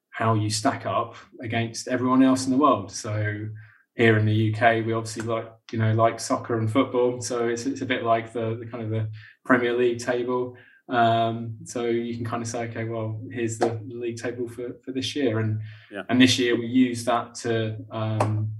how 0.09 0.33
you 0.33 0.49
stack 0.49 0.85
up 0.85 1.15
against 1.41 1.87
everyone 1.87 2.21
else 2.21 2.45
in 2.45 2.51
the 2.51 2.57
world. 2.57 2.91
So 2.91 3.47
here 3.95 4.17
in 4.17 4.25
the 4.25 4.53
UK, 4.53 4.85
we 4.85 4.91
obviously 4.91 5.23
like 5.23 5.49
you 5.71 5.79
know 5.79 5.93
like 5.93 6.19
soccer 6.19 6.57
and 6.57 6.71
football. 6.71 7.21
So 7.21 7.47
it's 7.47 7.65
it's 7.65 7.81
a 7.81 7.85
bit 7.85 8.03
like 8.03 8.33
the, 8.33 8.57
the 8.59 8.65
kind 8.65 8.83
of 8.83 8.89
the 8.89 9.09
Premier 9.45 9.73
League 9.73 9.99
table. 9.99 10.57
Um, 10.89 11.57
so 11.63 11.85
you 11.85 12.15
can 12.15 12.25
kind 12.25 12.43
of 12.43 12.47
say, 12.47 12.67
okay, 12.69 12.83
well, 12.83 13.21
here's 13.31 13.57
the 13.57 13.79
league 13.87 14.17
table 14.17 14.47
for, 14.49 14.79
for 14.83 14.91
this 14.91 15.15
year, 15.15 15.39
and 15.39 15.61
yeah. 15.91 16.03
and 16.09 16.21
this 16.21 16.37
year 16.37 16.57
we 16.57 16.67
use 16.67 17.05
that 17.05 17.35
to 17.35 17.77
um, 17.89 18.51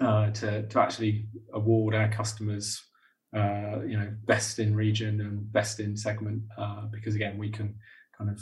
uh, 0.00 0.30
to 0.30 0.66
to 0.66 0.80
actually 0.80 1.28
award 1.52 1.94
our 1.94 2.08
customers, 2.08 2.82
uh, 3.36 3.80
you 3.86 3.96
know, 3.96 4.12
best 4.24 4.58
in 4.58 4.74
region 4.74 5.20
and 5.20 5.52
best 5.52 5.78
in 5.78 5.96
segment, 5.96 6.42
uh, 6.58 6.86
because 6.92 7.14
again, 7.14 7.38
we 7.38 7.50
can 7.50 7.76
kind 8.18 8.28
of 8.28 8.40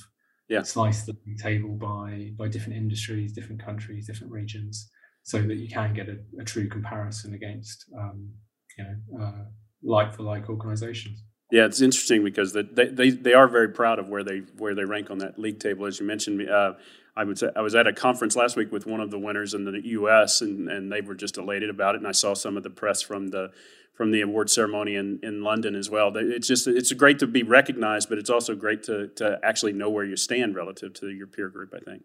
yeah. 0.49 0.63
slice 0.63 1.05
the 1.05 1.15
table 1.43 1.75
by 1.75 2.31
by 2.39 2.49
different 2.49 2.77
industries, 2.77 3.35
different 3.35 3.63
countries, 3.63 4.07
different 4.07 4.33
regions, 4.33 4.91
so 5.25 5.43
that 5.43 5.57
you 5.57 5.69
can 5.69 5.93
get 5.93 6.09
a, 6.09 6.17
a 6.41 6.45
true 6.45 6.69
comparison 6.69 7.35
against, 7.35 7.85
um, 7.99 8.31
you 8.79 8.85
know, 8.85 9.25
uh, 9.25 9.45
like 9.83 10.15
for 10.15 10.23
like 10.23 10.49
organisations. 10.49 11.23
Yeah, 11.55 11.67
it's 11.67 11.81
interesting 11.81 12.25
because 12.25 12.53
they, 12.53 12.63
they 12.63 13.11
they 13.11 13.33
are 13.33 13.47
very 13.47 13.69
proud 13.69 14.01
of 14.01 14.09
where 14.09 14.25
they 14.25 14.39
where 14.59 14.75
they 14.75 14.85
rank 14.85 15.09
on 15.09 15.19
that 15.19 15.39
league 15.39 15.61
table, 15.61 15.87
as 15.87 16.01
you 16.01 16.05
mentioned. 16.05 16.51
Uh, 16.51 16.73
I 17.17 17.23
would 17.23 17.39
say 17.39 17.49
I 17.55 17.61
was 17.61 17.77
at 17.77 17.87
a 17.87 17.93
conference 17.93 18.35
last 18.35 18.57
week 18.57 18.73
with 18.73 18.87
one 18.87 18.99
of 18.99 19.13
the 19.13 19.21
winners 19.21 19.55
in 19.55 19.65
the 19.65 19.81
U.S. 19.85 20.41
and 20.41 20.69
and 20.69 20.91
they 20.91 21.01
were 21.01 21.15
just 21.15 21.39
elated 21.39 21.71
about 21.71 21.95
it. 21.95 21.99
And 21.99 22.09
I 22.09 22.11
saw 22.11 22.35
some 22.35 22.57
of 22.57 22.65
the 22.65 22.71
press 22.71 23.03
from 23.03 23.29
the 23.29 23.53
from 23.93 24.11
the 24.11 24.21
award 24.21 24.51
ceremony 24.51 24.97
in, 24.97 25.21
in 25.23 25.45
London 25.45 25.77
as 25.77 25.89
well. 25.89 26.11
It's 26.17 26.49
just 26.49 26.67
it's 26.67 26.93
great 26.93 27.21
to 27.21 27.29
be 27.29 27.45
recognized, 27.45 28.09
but 28.09 28.19
it's 28.19 28.31
also 28.31 28.57
great 28.57 28.83
to 28.85 29.07
to 29.15 29.39
actually 29.45 29.75
know 29.75 29.89
where 29.89 30.05
you 30.05 30.17
stand 30.17 30.57
relative 30.57 30.93
to 30.95 31.11
your 31.11 31.29
peer 31.29 31.51
group. 31.51 31.73
I 31.73 31.79
think 31.89 32.03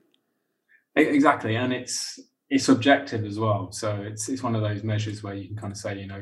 exactly, 0.95 1.55
and 1.55 1.73
it's 1.73 2.19
it's 2.51 2.69
objective 2.69 3.25
as 3.25 3.39
well. 3.39 3.71
So 3.71 3.95
it's 3.95 4.29
it's 4.29 4.43
one 4.43 4.53
of 4.53 4.61
those 4.61 4.83
measures 4.83 5.23
where 5.23 5.33
you 5.33 5.47
can 5.47 5.57
kind 5.57 5.71
of 5.71 5.77
say, 5.77 5.97
you 5.97 6.05
know, 6.05 6.21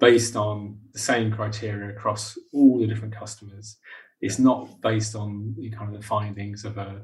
based 0.00 0.36
on 0.36 0.78
the 0.92 0.98
same 0.98 1.32
criteria 1.32 1.90
across 1.90 2.36
all 2.52 2.78
the 2.78 2.86
different 2.86 3.14
customers. 3.14 3.76
It's 4.20 4.38
not 4.38 4.80
based 4.80 5.14
on 5.14 5.54
the 5.56 5.70
kind 5.70 5.94
of 5.94 6.00
the 6.00 6.06
findings 6.06 6.64
of 6.64 6.78
a 6.78 7.02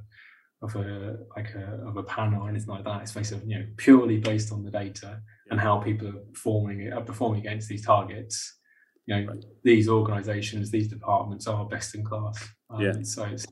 of 0.63 0.77
a 0.77 1.19
like 1.37 1.55
a 1.55 1.81
of 1.87 1.97
a 1.97 2.03
panel 2.03 2.43
or 2.43 2.49
anything 2.49 2.69
like 2.69 2.85
that. 2.85 3.03
It's 3.03 3.13
based 3.13 3.33
on 3.33 3.49
you 3.49 3.59
know 3.59 3.67
purely 3.77 4.19
based 4.19 4.53
on 4.53 4.63
the 4.63 4.71
data 4.71 5.21
and 5.51 5.61
how 5.61 5.79
people 5.79 6.09
are 6.09 6.25
performing 6.33 6.93
are 6.93 7.01
performing 7.01 7.41
against 7.41 7.69
these 7.69 7.85
targets. 7.85 8.59
You 9.07 9.17
know, 9.17 9.33
right. 9.33 9.45
these 9.65 9.89
organisations, 9.89 10.71
these 10.71 10.89
departments 10.89 11.47
are 11.47 11.65
best 11.65 11.95
in 11.95 12.05
class. 12.05 12.49
Um, 12.69 12.81
yeah. 12.81 12.93
So 13.03 13.25
it's 13.25 13.47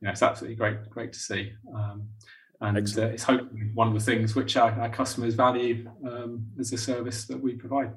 you 0.00 0.06
know 0.06 0.10
it's 0.10 0.22
absolutely 0.22 0.56
great 0.56 0.88
great 0.90 1.12
to 1.12 1.18
see. 1.18 1.52
Um, 1.74 2.08
and 2.62 2.98
uh, 2.98 3.06
it's 3.06 3.22
hopefully 3.22 3.70
one 3.72 3.88
of 3.88 3.94
the 3.94 4.00
things 4.00 4.34
which 4.34 4.56
our, 4.56 4.70
our 4.72 4.90
customers 4.90 5.34
value 5.34 5.90
um, 6.06 6.46
as 6.58 6.72
a 6.72 6.78
service 6.78 7.24
that 7.26 7.40
we 7.40 7.54
provide. 7.54 7.92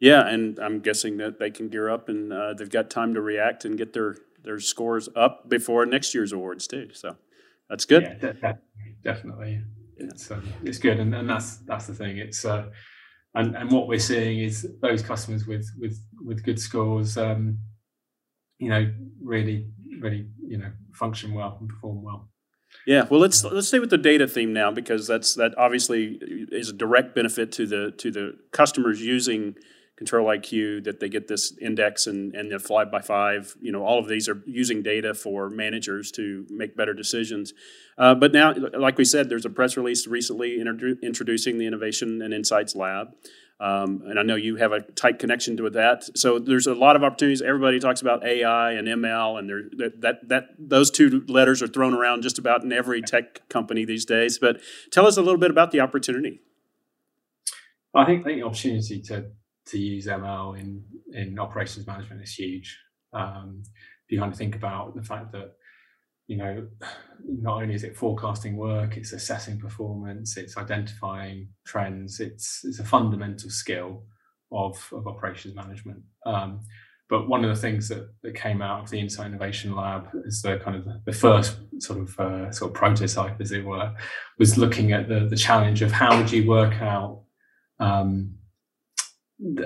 Yeah, 0.00 0.26
and 0.26 0.58
I'm 0.58 0.80
guessing 0.80 1.16
that 1.16 1.38
they 1.38 1.50
can 1.50 1.68
gear 1.68 1.90
up 1.90 2.08
and 2.08 2.32
uh, 2.32 2.54
they've 2.54 2.70
got 2.70 2.90
time 2.90 3.14
to 3.14 3.20
react 3.20 3.64
and 3.64 3.76
get 3.76 3.92
their 3.92 4.16
their 4.44 4.60
scores 4.60 5.08
up 5.16 5.48
before 5.48 5.84
next 5.86 6.14
year's 6.14 6.32
awards 6.32 6.66
too. 6.66 6.90
So 6.92 7.16
that's 7.68 7.84
good. 7.84 8.02
Yeah, 8.02 8.14
definitely, 8.14 8.62
definitely. 9.02 9.62
It's 9.96 10.30
uh, 10.30 10.40
it's 10.62 10.78
good, 10.78 11.00
and, 11.00 11.14
and 11.14 11.28
that's 11.28 11.56
that's 11.58 11.86
the 11.86 11.94
thing. 11.94 12.18
It's 12.18 12.44
uh, 12.44 12.66
and 13.34 13.56
and 13.56 13.70
what 13.70 13.88
we're 13.88 13.98
seeing 13.98 14.38
is 14.38 14.66
those 14.80 15.02
customers 15.02 15.46
with 15.46 15.68
with 15.78 16.00
with 16.24 16.44
good 16.44 16.60
scores, 16.60 17.18
um, 17.18 17.58
you 18.58 18.68
know, 18.68 18.92
really 19.20 19.68
really 20.00 20.28
you 20.46 20.58
know 20.58 20.70
function 20.92 21.34
well 21.34 21.56
and 21.60 21.68
perform 21.68 22.02
well. 22.02 22.28
Yeah, 22.86 23.06
well, 23.10 23.20
let's 23.20 23.42
let's 23.44 23.68
stay 23.68 23.80
with 23.80 23.90
the 23.90 23.98
data 23.98 24.28
theme 24.28 24.52
now 24.52 24.70
because 24.70 25.06
that's 25.06 25.34
that 25.34 25.56
obviously 25.58 26.18
is 26.52 26.68
a 26.68 26.72
direct 26.72 27.14
benefit 27.14 27.50
to 27.52 27.66
the 27.66 27.92
to 27.98 28.10
the 28.10 28.36
customers 28.52 29.02
using 29.02 29.56
ControliQ, 29.98 30.84
that 30.84 31.00
they 31.00 31.08
get 31.08 31.28
this 31.28 31.56
index 31.60 32.06
and, 32.06 32.34
and 32.34 32.50
the 32.50 32.58
five 32.58 32.90
by 32.90 33.00
five. 33.00 33.56
You 33.60 33.72
know, 33.72 33.84
all 33.84 33.98
of 33.98 34.08
these 34.08 34.28
are 34.28 34.42
using 34.46 34.82
data 34.82 35.14
for 35.14 35.50
managers 35.50 36.10
to 36.12 36.46
make 36.50 36.76
better 36.76 36.94
decisions. 36.94 37.52
Uh, 37.96 38.14
but 38.14 38.32
now, 38.32 38.54
like 38.78 38.96
we 38.96 39.04
said, 39.04 39.28
there's 39.28 39.44
a 39.44 39.50
press 39.50 39.76
release 39.76 40.06
recently 40.06 40.58
introdu- 40.58 41.02
introducing 41.02 41.58
the 41.58 41.66
Innovation 41.66 42.22
and 42.22 42.32
Insights 42.32 42.76
Lab. 42.76 43.08
Um, 43.60 44.02
and 44.06 44.20
I 44.20 44.22
know 44.22 44.36
you 44.36 44.54
have 44.56 44.70
a 44.70 44.80
tight 44.80 45.18
connection 45.18 45.56
to 45.56 45.70
that. 45.70 46.16
So 46.16 46.38
there's 46.38 46.68
a 46.68 46.74
lot 46.74 46.94
of 46.94 47.02
opportunities. 47.02 47.42
Everybody 47.42 47.80
talks 47.80 48.00
about 48.00 48.24
AI 48.24 48.72
and 48.72 48.86
ML, 48.86 49.36
and 49.36 49.48
there, 49.48 49.90
that 49.98 50.28
that 50.28 50.50
those 50.58 50.92
two 50.92 51.24
letters 51.26 51.60
are 51.60 51.66
thrown 51.66 51.92
around 51.92 52.22
just 52.22 52.38
about 52.38 52.62
in 52.62 52.72
every 52.72 53.02
tech 53.02 53.48
company 53.48 53.84
these 53.84 54.04
days. 54.04 54.38
But 54.38 54.60
tell 54.92 55.08
us 55.08 55.16
a 55.16 55.22
little 55.22 55.40
bit 55.40 55.50
about 55.50 55.72
the 55.72 55.80
opportunity. 55.80 56.40
I 57.94 58.04
think, 58.04 58.20
I 58.20 58.24
think 58.24 58.40
the 58.40 58.46
opportunity 58.46 59.00
to 59.00 59.26
to 59.68 59.78
use 59.78 60.06
ML 60.06 60.58
in 60.58 60.82
in 61.12 61.38
operations 61.38 61.86
management 61.86 62.22
is 62.22 62.34
huge. 62.34 62.78
Um, 63.12 63.62
if 63.64 64.12
you 64.12 64.18
kind 64.18 64.32
of 64.32 64.38
think 64.38 64.56
about 64.56 64.94
the 64.94 65.02
fact 65.02 65.32
that 65.32 65.52
you 66.26 66.36
know 66.36 66.66
not 67.24 67.62
only 67.62 67.74
is 67.74 67.84
it 67.84 67.96
forecasting 67.96 68.56
work, 68.56 68.96
it's 68.96 69.12
assessing 69.12 69.58
performance, 69.58 70.36
it's 70.36 70.56
identifying 70.56 71.48
trends. 71.66 72.20
It's 72.20 72.64
it's 72.64 72.78
a 72.78 72.84
fundamental 72.84 73.50
skill 73.50 74.04
of 74.52 74.88
of 74.92 75.06
operations 75.06 75.54
management. 75.54 76.02
Um, 76.26 76.60
but 77.08 77.26
one 77.26 77.42
of 77.42 77.48
the 77.48 77.60
things 77.60 77.88
that, 77.88 78.06
that 78.22 78.34
came 78.34 78.60
out 78.60 78.82
of 78.82 78.90
the 78.90 79.00
Insight 79.00 79.28
Innovation 79.28 79.74
Lab 79.74 80.08
is 80.26 80.42
the 80.42 80.58
kind 80.58 80.76
of 80.76 80.86
the 81.06 81.12
first 81.12 81.56
sort 81.78 82.00
of 82.00 82.20
uh, 82.20 82.52
sort 82.52 82.70
of 82.70 82.74
prototype, 82.74 83.40
as 83.40 83.50
it 83.50 83.64
were, 83.64 83.94
was 84.38 84.58
looking 84.58 84.92
at 84.92 85.08
the 85.08 85.20
the 85.20 85.36
challenge 85.36 85.80
of 85.82 85.90
how 85.90 86.16
would 86.18 86.30
you 86.30 86.46
work 86.46 86.74
out 86.82 87.22
um, 87.80 88.34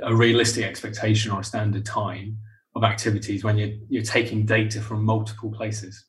a 0.03 0.15
realistic 0.15 0.65
expectation 0.65 1.33
or 1.33 1.41
a 1.41 1.45
standard 1.45 1.87
time 1.87 2.39
of 2.75 2.85
activities 2.85 3.45
when 3.45 3.59
you're 3.59 3.77
you're 3.89 4.03
taking 4.03 4.47
data 4.47 4.81
from 4.81 5.05
multiple 5.05 5.51
places. 5.51 6.05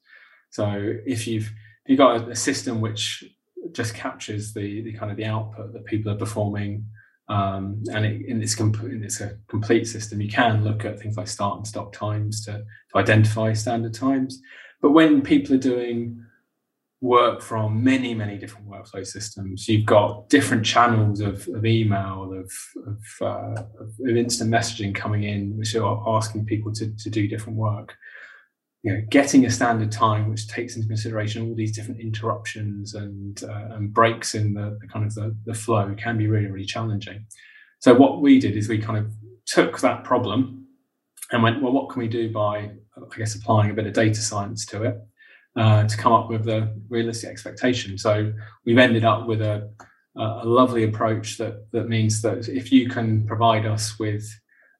So 0.50 0.96
if 1.06 1.28
you've 1.28 1.52
if 1.86 1.90
you've 1.90 1.98
got 1.98 2.30
a, 2.30 2.36
system 2.36 2.82
which 2.82 3.24
just 3.72 3.94
captures 3.94 4.54
the, 4.54 4.82
the 4.82 4.94
kind 4.94 5.12
of 5.12 5.18
the 5.18 5.26
output 5.26 5.74
that 5.74 5.86
people 5.86 6.12
are 6.12 6.18
performing 6.18 6.86
um, 7.30 7.82
and 7.92 8.06
it, 8.06 8.26
in 8.26 8.42
it's, 8.42 8.56
comp- 8.56 8.84
it's 8.84 9.22
a 9.22 9.38
complete 9.48 9.86
system 9.88 10.22
you 10.22 10.30
can 10.30 10.64
look 10.64 10.84
at 10.86 11.00
things 11.00 11.16
like 11.16 11.28
start 11.28 11.58
and 11.58 11.68
stop 11.68 11.94
times 11.94 12.44
to, 12.46 12.52
to 12.52 12.98
identify 12.98 13.54
standard 13.54 13.94
times 13.94 14.42
but 14.82 14.92
when 14.92 15.22
people 15.22 15.56
are 15.56 15.60
doing 15.60 16.22
work 17.04 17.42
from 17.42 17.84
many, 17.84 18.14
many 18.14 18.38
different 18.38 18.66
workflow 18.66 19.06
systems. 19.06 19.68
You've 19.68 19.86
got 19.86 20.30
different 20.30 20.66
channels 20.66 21.20
of, 21.20 21.46
of 21.50 21.66
email, 21.66 22.32
of, 22.34 22.50
of, 22.88 22.98
uh, 23.22 23.62
of, 23.82 24.08
instant 24.08 24.50
messaging 24.50 24.96
coming 24.96 25.24
in, 25.24 25.58
which 25.58 25.76
are 25.76 26.02
asking 26.08 26.46
people 26.46 26.72
to, 26.76 26.96
to 26.96 27.10
do 27.10 27.28
different 27.28 27.58
work. 27.58 27.94
You 28.84 28.94
know, 28.94 29.02
getting 29.10 29.46
a 29.46 29.52
standard 29.52 29.92
time 29.92 30.30
which 30.30 30.48
takes 30.48 30.78
into 30.78 30.88
consideration 30.88 31.46
all 31.46 31.56
these 31.56 31.76
different 31.76 32.00
interruptions 32.00 32.94
and, 32.94 33.44
uh, 33.44 33.76
and 33.76 33.94
breaks 33.94 34.34
in 34.34 34.54
the, 34.54 34.78
the 34.80 34.88
kind 34.88 35.06
of 35.06 35.14
the, 35.14 35.36
the 35.46 35.54
flow 35.54 35.94
can 35.98 36.18
be 36.18 36.28
really, 36.28 36.48
really 36.48 36.66
challenging. 36.66 37.26
So 37.80 37.94
what 37.94 38.22
we 38.22 38.40
did 38.40 38.56
is 38.56 38.70
we 38.70 38.78
kind 38.78 38.98
of 38.98 39.12
took 39.46 39.82
that 39.82 40.06
problem 40.06 40.68
and 41.34 41.44
went, 41.44 41.62
well, 41.62 41.74
what 41.74 41.90
can 41.90 42.02
we 42.02 42.08
do 42.08 42.32
by, 42.32 42.72
I 42.96 43.18
guess, 43.18 43.36
applying 43.36 43.72
a 43.72 43.74
bit 43.74 43.88
of 43.88 43.94
data 43.94 44.22
science 44.22 44.66
to 44.68 44.84
it? 44.84 45.02
Uh, 45.56 45.88
to 45.88 45.98
come 45.98 46.14
up 46.14 46.30
with 46.30 46.48
a 46.48 46.74
realistic 46.90 47.30
expectation. 47.30 47.98
So 47.98 48.34
we've 48.66 48.78
ended 48.78 49.06
up 49.06 49.28
with 49.28 49.42
a, 49.42 49.70
a 50.18 50.46
lovely 50.46 50.84
approach 50.84 51.38
that 51.38 51.72
that 51.72 51.90
means 51.90 52.22
that 52.22 52.50
if 52.50 52.72
you 52.72 52.90
can 52.90 53.26
provide 53.26 53.66
us 53.66 53.98
with 54.00 54.24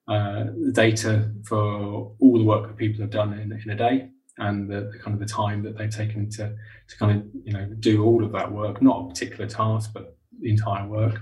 uh, 0.08 0.44
the 0.66 0.72
data 0.72 1.30
for 1.44 2.12
all 2.20 2.38
the 2.38 2.44
work 2.44 2.66
that 2.66 2.76
people 2.76 3.00
have 3.00 3.10
done 3.10 3.32
in, 3.34 3.52
in 3.52 3.70
a 3.70 3.76
day 3.76 4.08
and 4.38 4.68
the, 4.68 4.90
the, 4.92 4.98
kind 4.98 5.14
of 5.14 5.20
the 5.20 5.32
time 5.32 5.62
that 5.62 5.78
they've 5.78 5.94
taken 5.94 6.28
to 6.28 6.54
to 6.88 6.96
kind 6.98 7.16
of 7.16 7.26
you 7.44 7.52
know 7.52 7.66
do 7.80 8.04
all 8.04 8.24
of 8.24 8.32
that 8.32 8.50
work, 8.50 8.82
not 8.82 9.04
a 9.04 9.08
particular 9.08 9.46
task, 9.46 9.90
but 9.94 10.16
the 10.40 10.50
entire 10.50 10.86
work. 10.86 11.20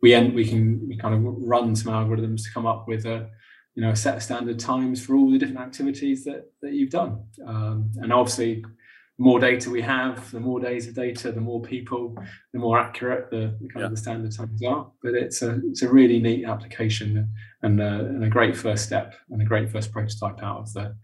We 0.00 0.14
end 0.14 0.34
we 0.34 0.46
can 0.46 0.86
we 0.88 0.96
kind 0.96 1.14
of 1.14 1.20
run 1.38 1.74
some 1.76 1.92
algorithms 1.92 2.44
to 2.44 2.52
come 2.54 2.66
up 2.66 2.88
with 2.88 3.04
a 3.04 3.28
you 3.74 3.82
know 3.82 3.90
a 3.90 3.96
set 3.96 4.16
of 4.16 4.22
standard 4.22 4.58
times 4.58 5.04
for 5.04 5.16
all 5.16 5.30
the 5.30 5.38
different 5.38 5.60
activities 5.60 6.24
that 6.24 6.50
that 6.62 6.72
you've 6.72 6.90
done, 6.90 7.24
um, 7.46 7.90
and 7.96 8.12
obviously 8.12 8.64
more 9.18 9.38
data 9.38 9.70
we 9.70 9.82
have, 9.82 10.30
the 10.30 10.40
more 10.40 10.58
days 10.58 10.88
of 10.88 10.94
data, 10.94 11.32
the 11.32 11.40
more 11.40 11.60
people, 11.62 12.16
the 12.52 12.58
more 12.58 12.78
accurate 12.78 13.30
the, 13.30 13.56
the 13.60 13.68
kind 13.68 13.80
yeah. 13.80 13.84
of 13.84 13.90
the 13.90 13.96
standard 13.96 14.34
times 14.34 14.62
are. 14.62 14.90
But 15.02 15.14
it's 15.14 15.42
a 15.42 15.60
it's 15.66 15.82
a 15.82 15.88
really 15.88 16.18
neat 16.18 16.44
application 16.44 17.30
and 17.62 17.80
a, 17.80 18.00
and 18.00 18.24
a 18.24 18.28
great 18.28 18.56
first 18.56 18.84
step 18.84 19.14
and 19.30 19.40
a 19.40 19.44
great 19.44 19.70
first 19.70 19.92
prototype 19.92 20.42
out 20.42 20.60
of 20.60 20.72
the 20.72 20.96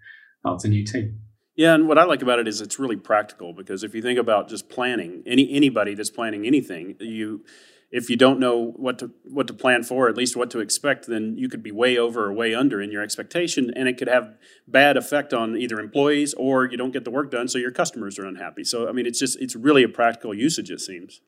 out 0.46 0.54
of 0.54 0.62
the 0.62 0.68
new 0.68 0.84
team. 0.84 1.20
Yeah, 1.54 1.74
and 1.74 1.88
what 1.88 1.98
I 1.98 2.04
like 2.04 2.22
about 2.22 2.38
it 2.38 2.46
is 2.46 2.60
it's 2.60 2.78
really 2.78 2.96
practical 2.96 3.52
because 3.52 3.82
if 3.82 3.94
you 3.94 4.00
think 4.00 4.18
about 4.18 4.48
just 4.48 4.68
planning, 4.68 5.22
any 5.26 5.52
anybody 5.52 5.94
that's 5.94 6.10
planning 6.10 6.46
anything, 6.46 6.96
you 7.00 7.44
if 7.90 8.10
you 8.10 8.16
don't 8.16 8.38
know 8.38 8.72
what 8.76 8.98
to 8.98 9.10
what 9.24 9.46
to 9.46 9.54
plan 9.54 9.82
for, 9.82 10.08
at 10.08 10.16
least 10.16 10.36
what 10.36 10.50
to 10.50 10.60
expect, 10.60 11.06
then 11.06 11.36
you 11.38 11.48
could 11.48 11.62
be 11.62 11.72
way 11.72 11.96
over 11.96 12.26
or 12.26 12.32
way 12.32 12.54
under 12.54 12.82
in 12.82 12.90
your 12.90 13.02
expectation, 13.02 13.72
and 13.74 13.88
it 13.88 13.96
could 13.96 14.08
have 14.08 14.36
bad 14.66 14.96
effect 14.96 15.32
on 15.32 15.56
either 15.56 15.80
employees 15.80 16.34
or 16.34 16.66
you 16.66 16.76
don't 16.76 16.92
get 16.92 17.04
the 17.04 17.10
work 17.10 17.30
done, 17.30 17.48
so 17.48 17.56
your 17.56 17.70
customers 17.70 18.18
are 18.18 18.26
unhappy. 18.26 18.64
So 18.64 18.88
I 18.88 18.92
mean, 18.92 19.06
it's 19.06 19.18
just 19.18 19.40
it's 19.40 19.56
really 19.56 19.82
a 19.82 19.88
practical 19.88 20.34
usage. 20.34 20.70
It 20.70 20.80
seems. 20.80 21.20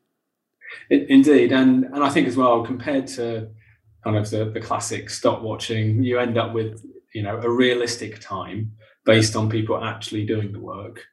Indeed, 0.91 1.51
and 1.53 1.85
and 1.85 2.05
I 2.05 2.11
think 2.11 2.29
as 2.29 2.37
well 2.37 2.63
compared 2.63 3.07
to 3.09 3.49
kind 4.05 4.17
of 4.17 4.29
the, 4.31 4.51
the 4.51 4.61
classic 4.61 5.09
stopwatching. 5.09 6.05
You 6.05 6.19
end 6.19 6.37
up 6.37 6.53
with 6.53 6.85
you 7.15 7.23
know 7.23 7.41
a 7.43 7.51
realistic 7.51 8.21
time 8.21 8.73
based 9.05 9.35
on 9.35 9.49
people 9.49 9.83
actually 9.83 10.27
doing 10.27 10.53
the 10.53 10.61
work, 10.61 11.05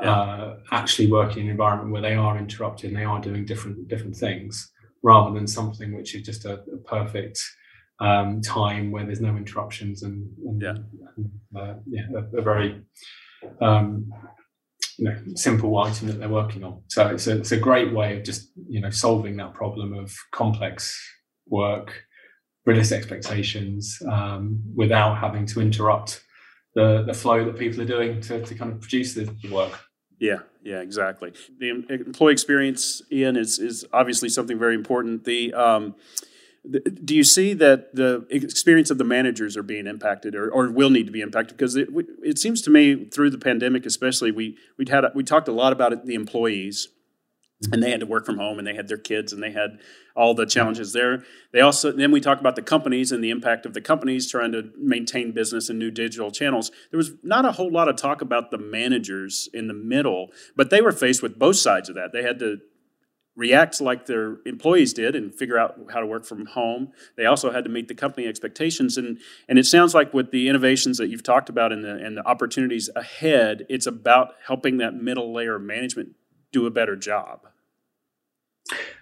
yeah. 0.00 0.10
uh, 0.10 0.56
actually 0.72 1.10
working 1.10 1.42
in 1.42 1.44
an 1.46 1.50
environment 1.52 1.92
where 1.92 2.02
they 2.02 2.14
are 2.14 2.36
interrupted 2.36 2.90
and 2.90 2.98
they 2.98 3.04
are 3.04 3.20
doing 3.20 3.44
different 3.44 3.88
different 3.88 4.16
things, 4.16 4.72
rather 5.02 5.34
than 5.34 5.46
something 5.46 5.96
which 5.96 6.14
is 6.14 6.22
just 6.22 6.44
a, 6.44 6.54
a 6.54 6.78
perfect 6.84 7.40
um, 8.00 8.40
time 8.40 8.90
where 8.90 9.04
there's 9.04 9.20
no 9.20 9.36
interruptions 9.36 10.02
and, 10.02 10.28
and 10.46 10.62
yeah, 10.62 11.60
uh, 11.60 11.74
yeah 11.86 12.06
a, 12.14 12.38
a 12.38 12.42
very 12.42 12.82
um, 13.60 14.12
you 14.98 15.04
know 15.04 15.16
simple 15.34 15.76
item 15.78 16.08
that 16.08 16.18
they're 16.18 16.28
working 16.28 16.64
on. 16.64 16.82
So 16.88 17.06
it's 17.08 17.26
a 17.26 17.38
it's 17.38 17.52
a 17.52 17.56
great 17.56 17.92
way 17.92 18.16
of 18.16 18.24
just 18.24 18.50
you 18.68 18.80
know 18.80 18.90
solving 18.90 19.36
that 19.36 19.54
problem 19.54 19.92
of 19.92 20.14
complex 20.32 20.98
work, 21.46 22.04
realistic 22.66 22.98
expectations, 22.98 24.00
um, 24.10 24.60
without 24.74 25.18
having 25.18 25.46
to 25.46 25.60
interrupt 25.60 26.22
the 26.74 27.04
the 27.06 27.14
flow 27.14 27.44
that 27.44 27.58
people 27.58 27.80
are 27.80 27.86
doing 27.86 28.20
to, 28.22 28.44
to 28.44 28.54
kind 28.54 28.72
of 28.72 28.80
produce 28.80 29.14
the, 29.14 29.24
the 29.42 29.52
work. 29.52 29.78
Yeah, 30.18 30.38
yeah, 30.64 30.80
exactly. 30.80 31.32
The 31.58 31.70
employee 31.70 32.32
experience, 32.32 33.02
Ian, 33.10 33.36
is 33.36 33.58
is 33.58 33.84
obviously 33.92 34.28
something 34.28 34.58
very 34.58 34.74
important. 34.74 35.24
The 35.24 35.54
um, 35.54 35.94
do 37.04 37.14
you 37.14 37.24
see 37.24 37.54
that 37.54 37.94
the 37.94 38.26
experience 38.30 38.90
of 38.90 38.98
the 38.98 39.04
managers 39.04 39.56
are 39.56 39.62
being 39.62 39.86
impacted 39.86 40.34
or, 40.34 40.50
or 40.50 40.70
will 40.70 40.90
need 40.90 41.06
to 41.06 41.12
be 41.12 41.20
impacted 41.20 41.56
because 41.56 41.76
it, 41.76 41.88
it 42.22 42.38
seems 42.38 42.60
to 42.62 42.70
me 42.70 43.06
through 43.06 43.30
the 43.30 43.38
pandemic 43.38 43.86
especially 43.86 44.30
we 44.30 44.56
we'd 44.76 44.88
had 44.88 45.04
we 45.14 45.22
talked 45.22 45.48
a 45.48 45.52
lot 45.52 45.72
about 45.72 45.92
it, 45.92 46.04
the 46.04 46.14
employees 46.14 46.88
Mm-hmm. 47.60 47.74
and 47.74 47.82
they 47.82 47.90
had 47.90 47.98
to 47.98 48.06
work 48.06 48.24
from 48.24 48.38
home 48.38 48.58
and 48.58 48.66
they 48.68 48.76
had 48.76 48.86
their 48.86 48.98
kids 48.98 49.32
and 49.32 49.42
they 49.42 49.50
had 49.50 49.80
all 50.14 50.32
the 50.32 50.46
challenges 50.46 50.92
there 50.92 51.24
they 51.52 51.60
also 51.60 51.90
then 51.90 52.12
we 52.12 52.20
talk 52.20 52.38
about 52.38 52.54
the 52.54 52.62
companies 52.62 53.10
and 53.10 53.22
the 53.22 53.30
impact 53.30 53.66
of 53.66 53.74
the 53.74 53.80
companies 53.80 54.30
trying 54.30 54.52
to 54.52 54.70
maintain 54.78 55.32
business 55.32 55.68
and 55.68 55.76
new 55.76 55.90
digital 55.90 56.30
channels 56.30 56.70
there 56.92 56.98
was 56.98 57.14
not 57.24 57.44
a 57.44 57.50
whole 57.50 57.72
lot 57.72 57.88
of 57.88 57.96
talk 57.96 58.22
about 58.22 58.52
the 58.52 58.58
managers 58.58 59.48
in 59.52 59.66
the 59.66 59.74
middle 59.74 60.28
but 60.54 60.70
they 60.70 60.80
were 60.80 60.92
faced 60.92 61.20
with 61.20 61.36
both 61.36 61.56
sides 61.56 61.88
of 61.88 61.96
that 61.96 62.12
they 62.12 62.22
had 62.22 62.38
to 62.38 62.58
react 63.34 63.80
like 63.80 64.06
their 64.06 64.38
employees 64.46 64.92
did 64.92 65.16
and 65.16 65.34
figure 65.34 65.58
out 65.58 65.78
how 65.92 66.00
to 66.00 66.06
work 66.06 66.24
from 66.24 66.44
home. 66.46 66.90
They 67.16 67.24
also 67.24 67.52
had 67.52 67.62
to 67.62 67.70
meet 67.70 67.86
the 67.86 67.94
company 67.94 68.26
expectations. 68.26 68.98
And, 68.98 69.18
and 69.48 69.60
it 69.60 69.64
sounds 69.64 69.94
like 69.94 70.12
with 70.12 70.32
the 70.32 70.48
innovations 70.48 70.98
that 70.98 71.06
you've 71.06 71.22
talked 71.22 71.48
about 71.48 71.72
and 71.72 71.84
the, 71.84 72.04
and 72.04 72.16
the 72.16 72.26
opportunities 72.26 72.90
ahead, 72.96 73.64
it's 73.68 73.86
about 73.86 74.32
helping 74.44 74.78
that 74.78 74.94
middle 74.94 75.32
layer 75.32 75.54
of 75.54 75.62
management 75.62 76.16
do 76.52 76.66
a 76.66 76.70
better 76.70 76.96
job. 76.96 77.40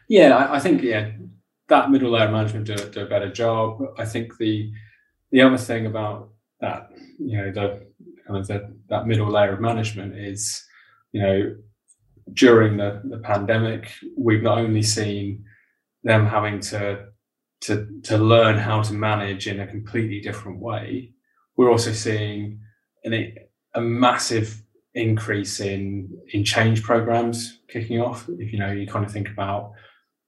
Yeah, 0.08 0.48
I, 0.50 0.60
think, 0.60 0.82
yeah, 0.82 1.10
that 1.68 1.90
middle 1.90 2.10
layer 2.10 2.30
management 2.30 2.66
do, 2.66 2.76
do 2.76 3.00
a 3.00 3.06
better 3.06 3.30
job. 3.30 3.82
I 3.98 4.04
think 4.04 4.36
the 4.38 4.72
the 5.30 5.42
other 5.42 5.58
thing 5.58 5.86
about 5.86 6.30
that, 6.60 6.90
you 7.18 7.36
know, 7.36 7.50
the 7.50 7.86
kind 8.26 8.38
of 8.38 8.46
the, 8.46 8.74
that 8.88 9.06
middle 9.06 9.30
layer 9.30 9.52
of 9.52 9.60
management 9.60 10.16
is, 10.16 10.64
you 11.12 11.20
know, 11.20 11.56
during 12.32 12.76
the, 12.76 13.02
the 13.04 13.18
pandemic, 13.18 13.92
we've 14.16 14.42
not 14.42 14.58
only 14.58 14.82
seen 14.82 15.44
them 16.04 16.26
having 16.26 16.60
to, 16.60 17.06
to, 17.62 17.88
to 18.02 18.18
learn 18.18 18.58
how 18.58 18.82
to 18.82 18.92
manage 18.92 19.46
in 19.46 19.60
a 19.60 19.66
completely 19.66 20.20
different 20.20 20.58
way, 20.58 21.12
we're 21.56 21.70
also 21.70 21.92
seeing 21.92 22.60
an, 23.04 23.34
a 23.74 23.80
massive 23.80 24.62
increase 24.96 25.60
in 25.60 26.08
in 26.32 26.42
change 26.42 26.82
programs 26.82 27.60
kicking 27.68 28.00
off. 28.00 28.28
If 28.28 28.52
you 28.52 28.58
know, 28.58 28.72
you 28.72 28.86
kind 28.86 29.04
of 29.04 29.12
think 29.12 29.28
about 29.28 29.72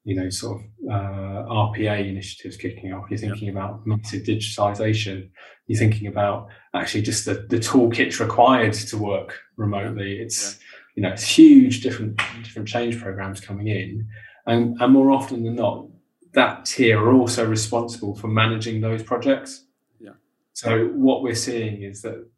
you 0.04 0.14
know 0.14 0.28
sort 0.30 0.60
of 0.60 0.66
uh, 0.90 1.48
RPA 1.50 2.08
initiatives 2.08 2.56
kicking 2.56 2.92
off. 2.92 3.06
You're 3.10 3.18
thinking 3.18 3.46
yep. 3.46 3.56
about 3.56 3.86
massive 3.86 4.22
digitization. 4.22 5.30
You're 5.66 5.78
thinking 5.78 6.06
about 6.06 6.48
actually 6.74 7.02
just 7.02 7.24
the 7.24 7.46
the 7.48 7.58
toolkits 7.58 8.20
required 8.20 8.74
to 8.74 8.98
work 8.98 9.40
remotely. 9.56 10.18
It's 10.20 10.58
you 10.94 11.02
know, 11.02 11.10
it's 11.10 11.26
huge 11.26 11.80
different 11.80 12.20
different 12.42 12.68
change 12.68 13.00
programs 13.00 13.40
coming 13.40 13.68
in, 13.68 14.06
and 14.46 14.76
and 14.80 14.92
more 14.92 15.10
often 15.10 15.44
than 15.44 15.56
not, 15.56 15.86
that 16.34 16.66
tier 16.66 17.00
are 17.00 17.14
also 17.14 17.46
responsible 17.46 18.14
for 18.14 18.28
managing 18.28 18.82
those 18.82 19.02
projects. 19.02 19.64
Yeah. 19.98 20.12
So 20.52 20.88
what 20.88 21.22
we're 21.22 21.34
seeing 21.34 21.82
is 21.82 22.02
that 22.02 22.28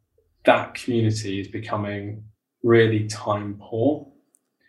that 0.45 0.73
community 0.73 1.39
is 1.39 1.47
becoming 1.47 2.23
really 2.63 3.07
time 3.07 3.57
poor. 3.59 4.07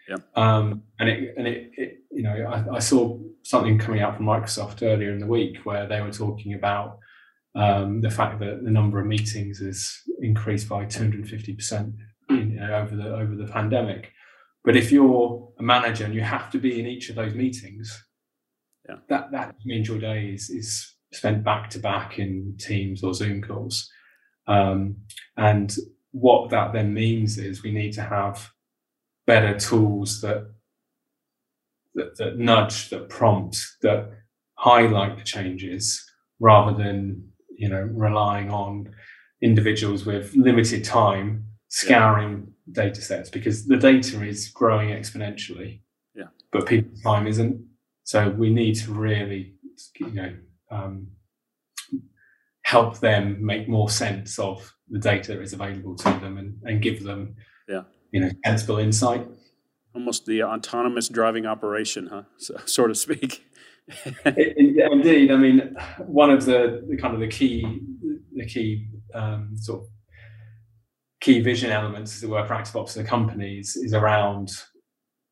Yeah. 0.09 0.17
Um, 0.35 0.83
and 0.99 1.09
it 1.09 1.35
and 1.37 1.47
it, 1.47 1.71
it 1.77 1.99
you 2.11 2.23
know 2.23 2.35
I, 2.35 2.77
I, 2.77 2.79
saw 2.81 3.19
something 3.43 3.79
coming 3.79 4.01
out 4.01 4.17
from 4.17 4.27
Microsoft 4.27 4.83
earlier 4.83 5.13
in 5.13 5.21
the 5.21 5.27
week 5.27 5.59
where 5.65 5.87
they 5.87 6.01
were 6.01 6.11
talking 6.11 6.55
about 6.55 6.99
um, 7.55 8.01
the 8.01 8.11
fact 8.11 8.41
that 8.41 8.65
the 8.65 8.71
number 8.71 8.99
of 8.99 9.07
meetings 9.07 9.59
has 9.61 9.95
increased 10.21 10.69
by 10.69 10.85
250 10.85 11.55
percent 11.55 11.95
you 12.31 12.61
know, 12.61 12.75
over 12.75 12.97
the 12.97 13.15
over 13.15 13.35
the 13.35 13.47
pandemic. 13.47 14.13
But 14.65 14.77
if 14.77 14.93
you're 14.93 15.53
a 15.59 15.63
manager 15.63 16.05
and 16.05 16.15
you 16.15 16.21
have 16.21 16.51
to 16.51 16.59
be 16.59 16.79
in 16.79 16.87
each 16.87 17.09
of 17.09 17.17
those 17.17 17.35
meetings, 17.35 18.05
yeah. 18.89 18.97
that 19.09 19.33
that 19.33 19.55
means 19.65 19.89
your 19.89 19.99
day 19.99 20.27
is, 20.27 20.51
is 20.51 20.95
spent 21.13 21.45
back 21.45 21.71
to 21.71 21.79
back 21.79 22.19
in 22.19 22.57
Teams 22.59 23.03
or 23.03 23.15
Zoom 23.15 23.43
calls. 23.43 23.91
Um, 24.47 24.97
and 25.37 25.75
what 26.13 26.51
that 26.51 26.73
then 26.73 26.95
means 26.95 27.39
is 27.39 27.63
we 27.63 27.73
need 27.73 27.93
to 27.95 28.03
have 28.03 28.51
better 29.27 29.59
tools 29.59 30.21
that 30.21 30.51
that, 31.95 32.17
that 32.17 32.39
nudge, 32.39 32.89
that 32.89 33.11
prompt, 33.11 33.59
that 33.83 34.11
highlight 34.55 35.19
the 35.19 35.25
changes 35.25 36.03
rather 36.41 36.77
than 36.77 37.29
you 37.57 37.69
know 37.69 37.83
relying 37.93 38.51
on 38.51 38.89
individuals 39.43 40.07
with 40.07 40.35
limited 40.35 40.85
time 40.85 41.45
scouring 41.69 42.47
yeah. 42.67 42.85
data 42.85 43.01
sets 43.01 43.29
because 43.31 43.67
the 43.67 43.77
data 43.77 44.23
is 44.23 44.49
growing 44.49 44.91
exponentially. 44.91 45.81
Yeah. 46.15 46.27
But 46.53 46.67
people's 46.67 47.03
time 47.03 47.27
isn't. 47.27 47.65
So 48.05 48.31
we 48.31 48.53
need 48.53 48.75
to 48.77 48.93
really, 48.93 49.55
you 49.99 50.11
know, 50.11 50.35
um, 50.71 51.09
help 52.63 53.01
them 53.01 53.45
make 53.45 53.69
more 53.69 53.89
sense 53.91 54.39
of 54.39 54.75
the 54.93 54.99
data 54.99 55.35
that 55.35 55.43
is 55.43 55.55
available 55.55 55.97
to 55.97 56.05
them 56.05 56.37
and, 56.37 56.59
and 56.65 56.83
give 56.83 57.03
them, 57.03 57.35
yeah, 57.67 57.83
you 58.13 58.21
know, 58.21 58.31
sensible 58.45 58.79
insight. 58.79 59.27
Almost 59.95 60.27
the 60.27 60.43
autonomous 60.43 61.09
driving 61.09 61.47
operation, 61.47 62.09
huh? 62.09 62.23
So, 62.39 62.57
so 62.67 62.87
to 62.87 62.95
speak. 62.95 63.45
Indeed, 64.25 65.33
I 65.33 65.37
mean, 65.37 65.77
one 66.07 66.31
of 66.31 66.45
the, 66.45 66.85
the 66.89 66.97
kind 66.97 67.15
of 67.15 67.21
the 67.21 67.27
key, 67.27 67.81
the 68.35 68.47
key 68.47 68.87
um, 69.15 69.57
sort 69.57 69.81
of 69.81 69.87
key 71.21 71.41
vision 71.41 71.71
elements, 71.71 72.17
as 72.17 72.23
it 72.23 72.31
were, 72.31 72.45
for 72.45 72.55
ActiveOps 72.55 72.95
the 72.95 73.05
companies 73.05 73.77
is 73.77 73.95
around 73.95 74.51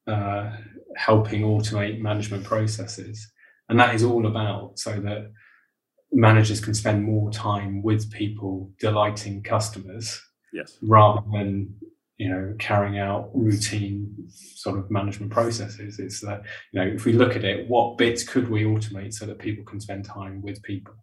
uh, 0.06 0.56
helping 0.96 1.42
automate 1.42 2.00
management 2.00 2.44
processes. 2.44 3.30
And 3.68 3.78
that 3.78 3.94
is 3.94 4.02
all 4.02 4.26
about 4.26 4.78
so 4.78 4.92
that 4.92 5.30
managers 6.12 6.60
can 6.60 6.74
spend 6.74 7.04
more 7.04 7.30
time 7.30 7.82
with 7.82 8.10
people 8.10 8.70
delighting 8.80 9.42
customers 9.42 10.20
yes. 10.52 10.76
rather 10.82 11.22
than 11.32 11.74
you 12.16 12.28
know 12.28 12.54
carrying 12.58 12.98
out 12.98 13.30
routine 13.32 14.12
sort 14.28 14.78
of 14.78 14.90
management 14.90 15.32
processes 15.32 15.98
it's 15.98 16.20
that 16.20 16.42
you 16.72 16.80
know 16.80 16.86
if 16.86 17.04
we 17.04 17.12
look 17.12 17.36
at 17.36 17.44
it 17.44 17.68
what 17.68 17.96
bits 17.96 18.22
could 18.24 18.50
we 18.50 18.64
automate 18.64 19.14
so 19.14 19.24
that 19.24 19.38
people 19.38 19.64
can 19.64 19.80
spend 19.80 20.04
time 20.04 20.42
with 20.42 20.62
people 20.62 20.94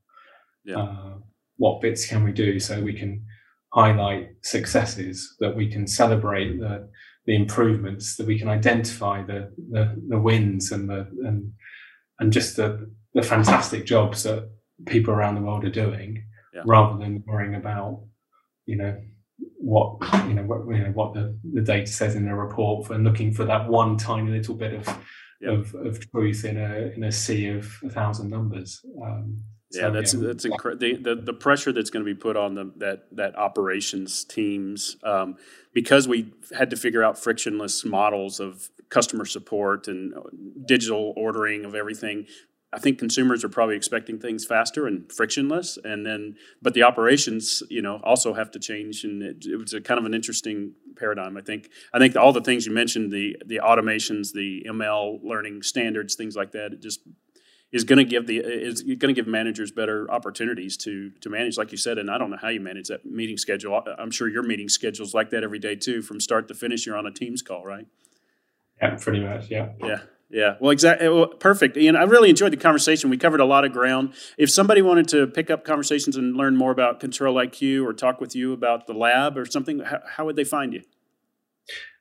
yeah. 0.66 0.78
uh, 0.78 1.14
what 1.56 1.82
bits 1.82 2.06
can 2.06 2.24
we 2.24 2.32
do 2.32 2.60
so 2.60 2.82
we 2.82 2.94
can 2.94 3.26
highlight 3.74 4.30
successes, 4.42 5.36
that 5.40 5.56
we 5.56 5.70
can 5.70 5.88
celebrate 5.88 6.60
the, 6.60 6.90
the 7.26 7.36
improvements, 7.36 8.16
that 8.16 8.26
we 8.26 8.40
can 8.40 8.48
identify 8.48 9.22
the, 9.24 9.52
the, 9.72 9.96
the 10.08 10.20
wins 10.20 10.72
and 10.72 10.90
the 10.90 11.08
and 11.26 11.52
and 12.20 12.34
just 12.34 12.56
the, 12.56 12.90
the 13.14 13.22
fantastic 13.22 13.86
jobs 13.86 14.24
that 14.24 14.50
people 14.86 15.14
around 15.14 15.36
the 15.36 15.42
world 15.42 15.66
are 15.66 15.70
doing, 15.70 16.24
yeah. 16.54 16.62
rather 16.66 16.98
than 16.98 17.24
worrying 17.26 17.56
about, 17.56 18.04
you 18.66 18.76
know, 18.76 18.98
what 19.60 19.98
you 20.28 20.34
know 20.34 20.44
what 20.44 20.68
you 20.76 20.84
know 20.84 20.92
what 20.92 21.14
the, 21.14 21.38
the 21.54 21.62
data 21.62 21.92
says 21.92 22.16
in 22.16 22.26
the 22.26 22.34
report 22.34 22.90
and 22.90 23.04
looking 23.04 23.34
for 23.34 23.46
that 23.46 23.68
one 23.68 23.98
tiny 23.98 24.32
little 24.32 24.56
bit 24.56 24.74
of 24.74 24.88
yeah. 25.42 25.52
of, 25.52 25.76
of 25.76 26.12
truth 26.12 26.46
in 26.46 26.58
a 26.58 26.92
in 26.96 27.04
a 27.04 27.12
sea 27.12 27.48
of 27.50 27.78
a 27.84 27.90
thousand 27.90 28.30
numbers. 28.30 28.82
Um, 29.02 29.44
yeah, 29.72 29.90
that's 29.90 30.14
yeah. 30.14 30.22
that's 30.28 30.46
incredible. 30.46 30.80
The, 30.80 30.96
the, 30.96 31.22
the 31.22 31.34
pressure 31.34 31.74
that's 31.74 31.90
going 31.90 32.06
to 32.06 32.12
be 32.12 32.18
put 32.18 32.38
on 32.38 32.56
the 32.56 32.72
that 32.78 33.04
that 33.12 33.38
operations 33.38 34.24
teams 34.24 34.96
um, 35.04 35.36
because 35.74 36.08
we 36.08 36.34
had 36.58 36.70
to 36.70 36.78
figure 36.78 37.04
out 37.04 37.18
frictionless 37.18 37.84
models 37.84 38.40
of 38.40 38.70
customer 38.90 39.26
support 39.26 39.88
and 39.88 40.14
uh, 40.14 40.22
digital 40.66 41.14
ordering 41.18 41.66
of 41.66 41.76
everything. 41.76 42.26
I 42.74 42.80
think 42.80 43.00
consumers 43.00 43.46
are 43.46 43.50
probably 43.50 43.78
expecting 43.78 44.20
things 44.20 44.46
faster 44.46 44.88
and 44.88 45.10
frictionless, 45.12 45.78
and 45.84 46.06
then 46.06 46.36
but 46.62 46.74
the 46.74 46.84
operations, 46.84 47.64
you 47.70 47.82
know, 47.82 48.02
also 48.04 48.34
have 48.34 48.52
to 48.52 48.60
change, 48.60 49.06
and 49.06 49.24
it, 49.24 49.46
it 49.46 49.56
was 49.56 49.74
a 49.74 49.80
kind 49.80 49.98
of 49.98 50.06
an 50.06 50.14
interesting 50.14 50.74
paradigm. 50.98 51.38
I 51.38 51.42
think. 51.42 51.70
I 51.94 52.00
think 52.00 52.18
all 52.18 52.34
the 52.34 52.42
things 52.42 52.66
you 52.66 52.74
mentioned, 52.74 53.12
the 53.12 53.38
the 53.46 53.62
automations, 53.64 54.34
the 54.34 54.66
ML 54.68 55.24
learning 55.24 55.64
standards, 55.64 56.16
things 56.16 56.36
like 56.36 56.52
that, 56.52 56.74
it 56.74 56.82
just 56.82 57.00
is 57.72 57.84
going 57.84 57.98
to 57.98 58.04
give 58.04 58.28
the 58.28 58.40
is 58.40 58.82
going 58.82 59.00
to 59.00 59.14
give 59.14 59.28
managers 59.28 59.72
better 59.72 60.10
opportunities 60.10 60.78
to 60.78 61.12
to 61.22 61.30
manage 61.30 61.58
like 61.58 61.72
you 61.72 61.78
said 61.78 61.98
and 61.98 62.10
i 62.10 62.18
don't 62.18 62.32
know 62.32 62.38
how 62.38 62.48
you 62.48 62.62
manage 62.62 62.88
that 62.88 63.06
meeting 63.06 63.38
schedule. 63.38 63.84
I'm 63.98 64.12
sure 64.12 64.30
your 64.30 64.44
meeting 64.44 64.70
schedules 64.70 65.14
like 65.14 65.32
that 65.32 65.44
every 65.44 65.60
day 65.60 65.76
too 65.76 66.02
from 66.02 66.20
start 66.20 66.48
to 66.48 66.54
finish 66.54 66.86
you're 66.86 66.98
on 66.98 67.06
a 67.06 67.12
teams 67.12 67.42
call 67.42 67.66
right? 67.66 67.86
Yeah 68.82 68.96
pretty 68.96 69.20
much 69.20 69.50
yeah. 69.50 69.70
Yeah 69.80 70.00
yeah. 70.30 70.56
Well 70.60 70.72
exactly 70.72 71.08
well, 71.08 71.28
perfect. 71.28 71.78
Ian 71.78 71.96
i 71.96 72.04
really 72.04 72.30
enjoyed 72.30 72.52
the 72.52 72.58
conversation. 72.58 73.10
We 73.10 73.18
covered 73.18 73.40
a 73.40 73.46
lot 73.46 73.64
of 73.64 73.72
ground. 73.72 74.14
If 74.38 74.50
somebody 74.50 74.82
wanted 74.82 75.08
to 75.10 75.28
pick 75.28 75.50
up 75.50 75.64
conversations 75.64 76.18
and 76.18 76.36
learn 76.36 76.56
more 76.56 76.72
about 76.72 77.00
ControliQ 77.00 77.86
or 77.86 77.94
talk 77.94 78.20
with 78.20 78.36
you 78.36 78.54
about 78.54 78.88
the 78.88 78.94
lab 78.94 79.38
or 79.38 79.46
something 79.46 79.80
how, 79.80 80.00
how 80.06 80.26
would 80.26 80.36
they 80.36 80.44
find 80.44 80.74
you? 80.74 80.84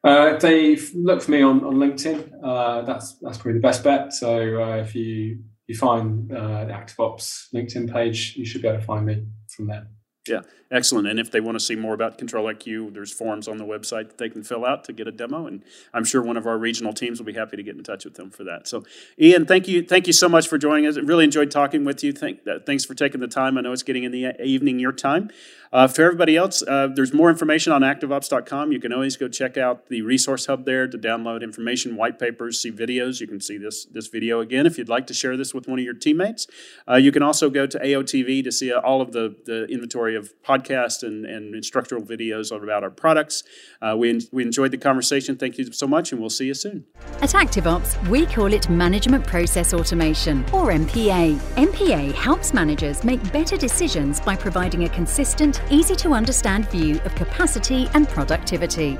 Uh, 0.04 0.34
if 0.34 0.40
they 0.40 0.76
look 0.94 1.22
for 1.22 1.32
me 1.32 1.42
on, 1.42 1.64
on 1.64 1.74
LinkedIn, 1.74 2.30
uh, 2.42 2.82
that's 2.82 3.14
that's 3.20 3.38
probably 3.38 3.54
the 3.54 3.60
best 3.60 3.82
bet. 3.82 4.12
So 4.12 4.62
uh, 4.62 4.76
if 4.76 4.94
you 4.94 5.42
you 5.66 5.74
find 5.76 6.30
uh, 6.32 6.64
the 6.64 6.72
ActiveOps 6.72 7.52
LinkedIn 7.54 7.92
page, 7.92 8.34
you 8.36 8.44
should 8.44 8.62
be 8.62 8.68
able 8.68 8.78
to 8.78 8.84
find 8.84 9.06
me 9.06 9.26
from 9.48 9.66
there. 9.66 9.88
Yeah, 10.28 10.40
excellent. 10.70 11.09
And 11.09 11.18
if 11.18 11.31
they 11.31 11.40
want 11.40 11.57
to 11.57 11.64
see 11.64 11.76
more 11.76 11.94
about 11.94 12.18
ControliQ, 12.18 12.92
there's 12.94 13.12
forms 13.12 13.48
on 13.48 13.57
the 13.57 13.64
website 13.64 14.09
that 14.09 14.18
they 14.18 14.29
can 14.29 14.42
fill 14.42 14.64
out 14.64 14.85
to 14.85 14.92
get 14.92 15.07
a 15.07 15.12
demo. 15.12 15.46
And 15.46 15.62
I'm 15.92 16.05
sure 16.05 16.22
one 16.22 16.37
of 16.37 16.46
our 16.46 16.59
regional 16.59 16.92
teams 16.92 17.18
will 17.18 17.26
be 17.26 17.35
happy 17.35 17.57
to 17.57 17.62
get 17.62 17.76
in 17.76 17.85
touch 17.85 18.05
with 18.05 18.14
them 18.14 18.31
for 18.31 18.44
that. 18.44 18.66
So, 18.66 18.85
Ian, 19.20 19.46
thank 19.46 19.68
you, 19.68 19.83
thank 19.83 20.07
you 20.07 20.12
so 20.12 20.29
much 20.29 20.48
for 20.48 20.59
joining 20.59 20.87
us. 20.87 20.96
I 20.96 21.00
really 21.00 21.24
enjoyed 21.24 21.50
talking 21.50 21.85
with 21.85 22.02
you. 22.02 22.12
Thank, 22.12 22.46
uh, 22.46 22.59
thanks 22.64 22.85
for 22.85 22.94
taking 22.94 23.20
the 23.20 23.29
time. 23.29 23.59
I 23.59 23.61
know 23.61 23.72
it's 23.72 23.83
getting 23.83 24.05
in 24.05 24.12
the 24.12 24.33
evening 24.42 24.79
your 24.79 24.92
time. 24.92 25.31
Uh, 25.72 25.87
for 25.87 26.02
everybody 26.02 26.37
else, 26.37 26.62
uh, 26.62 26.88
there's 26.94 27.12
more 27.12 27.29
information 27.29 27.72
on 27.72 27.83
ActiveOps.com. 27.83 28.72
You 28.72 28.81
can 28.81 28.92
always 28.92 29.16
go 29.16 29.29
check 29.29 29.57
out 29.57 29.88
the 29.88 30.02
resource 30.02 30.46
hub 30.46 30.64
there 30.64 30.87
to 30.87 30.98
download 30.98 31.42
information, 31.42 31.96
white 31.96 32.18
papers, 32.18 32.61
see 32.61 32.70
videos. 32.70 33.20
You 33.20 33.26
can 33.26 33.40
see 33.40 33.59
this 33.59 33.85
this 33.87 34.07
video 34.07 34.40
again 34.40 34.66
if 34.66 34.79
you'd 34.79 34.88
like 34.88 35.07
to 35.09 35.14
share 35.14 35.37
this 35.37 35.52
with 35.52 35.68
one 35.68 35.79
of 35.79 35.85
your 35.85 35.94
teammates. 35.94 36.46
Uh, 36.88 36.94
you 36.94 37.12
can 37.12 37.22
also 37.22 37.50
go 37.50 37.66
to 37.66 37.79
AOTV 37.79 38.44
to 38.44 38.52
see 38.52 38.72
all 38.72 39.00
of 39.00 39.12
the, 39.12 39.35
the 39.44 39.66
inventory 39.66 40.16
of 40.16 40.33
podcasts 40.42 40.56
and, 41.03 41.27
and 41.27 41.55
instructional 41.55 42.03
videos 42.03 42.55
about 42.55 42.83
our 42.83 42.90
products. 42.90 43.42
Uh, 43.81 43.95
we, 43.99 44.21
we 44.33 44.42
enjoyed 44.42 44.71
the 44.71 44.79
conversation. 44.79 45.37
Thank 45.37 45.59
you 45.59 45.73
so 45.73 45.87
much, 45.87 46.12
and 46.12 46.21
we'll 46.21 46.31
see 46.31 46.47
you 46.47 46.55
soon. 46.55 46.85
At 47.21 47.31
ActiveOps, 47.31 48.09
we 48.09 48.27
call 48.27 48.53
it 48.53 48.69
Management 48.69 49.27
Process 49.27 49.75
Automation, 49.75 50.40
or 50.53 50.66
MPA. 50.71 51.37
MPA 51.57 52.12
helps 52.14 52.55
managers 52.55 53.05
make 53.05 53.33
better 53.33 53.57
decisions 53.57 54.21
by 54.21 54.37
providing 54.37 54.85
a 54.85 54.88
consistent, 54.88 55.61
easy 55.71 55.97
to 55.97 56.11
understand 56.11 56.69
view 56.71 57.01
of 57.05 57.14
capacity 57.14 57.88
and 57.95 58.09
productivity. 58.09 58.99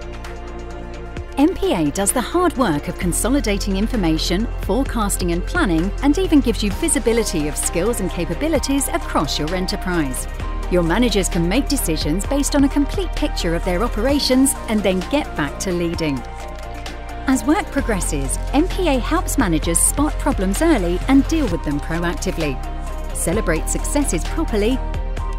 MPA 1.37 1.93
does 1.93 2.13
the 2.13 2.21
hard 2.21 2.57
work 2.57 2.89
of 2.89 2.99
consolidating 2.99 3.77
information, 3.77 4.49
forecasting 4.63 5.33
and 5.33 5.45
planning, 5.47 5.93
and 6.03 6.17
even 6.17 6.41
gives 6.41 6.63
you 6.63 6.71
visibility 6.73 7.47
of 7.47 7.59
skills 7.59 8.01
and 8.01 8.11
capabilities 8.11 8.89
across 8.89 9.39
your 9.39 9.55
enterprise. 9.55 10.27
Your 10.71 10.83
managers 10.83 11.29
can 11.29 11.49
make 11.49 11.69
decisions 11.69 12.27
based 12.27 12.57
on 12.57 12.65
a 12.65 12.69
complete 12.69 13.15
picture 13.15 13.55
of 13.55 13.65
their 13.65 13.85
operations 13.85 14.53
and 14.69 14.83
then 14.83 14.99
get 15.11 15.35
back 15.37 15.59
to 15.61 15.71
leading. 15.71 16.19
As 17.29 17.45
work 17.45 17.67
progresses, 17.67 18.39
MPA 18.53 19.01
helps 19.01 19.39
managers 19.39 19.79
spot 19.79 20.13
problems 20.15 20.63
early 20.63 20.99
and 21.07 21.27
deal 21.29 21.47
with 21.49 21.63
them 21.65 21.79
proactively, 21.79 22.57
celebrate 23.15 23.69
successes 23.69 24.25
properly, 24.25 24.77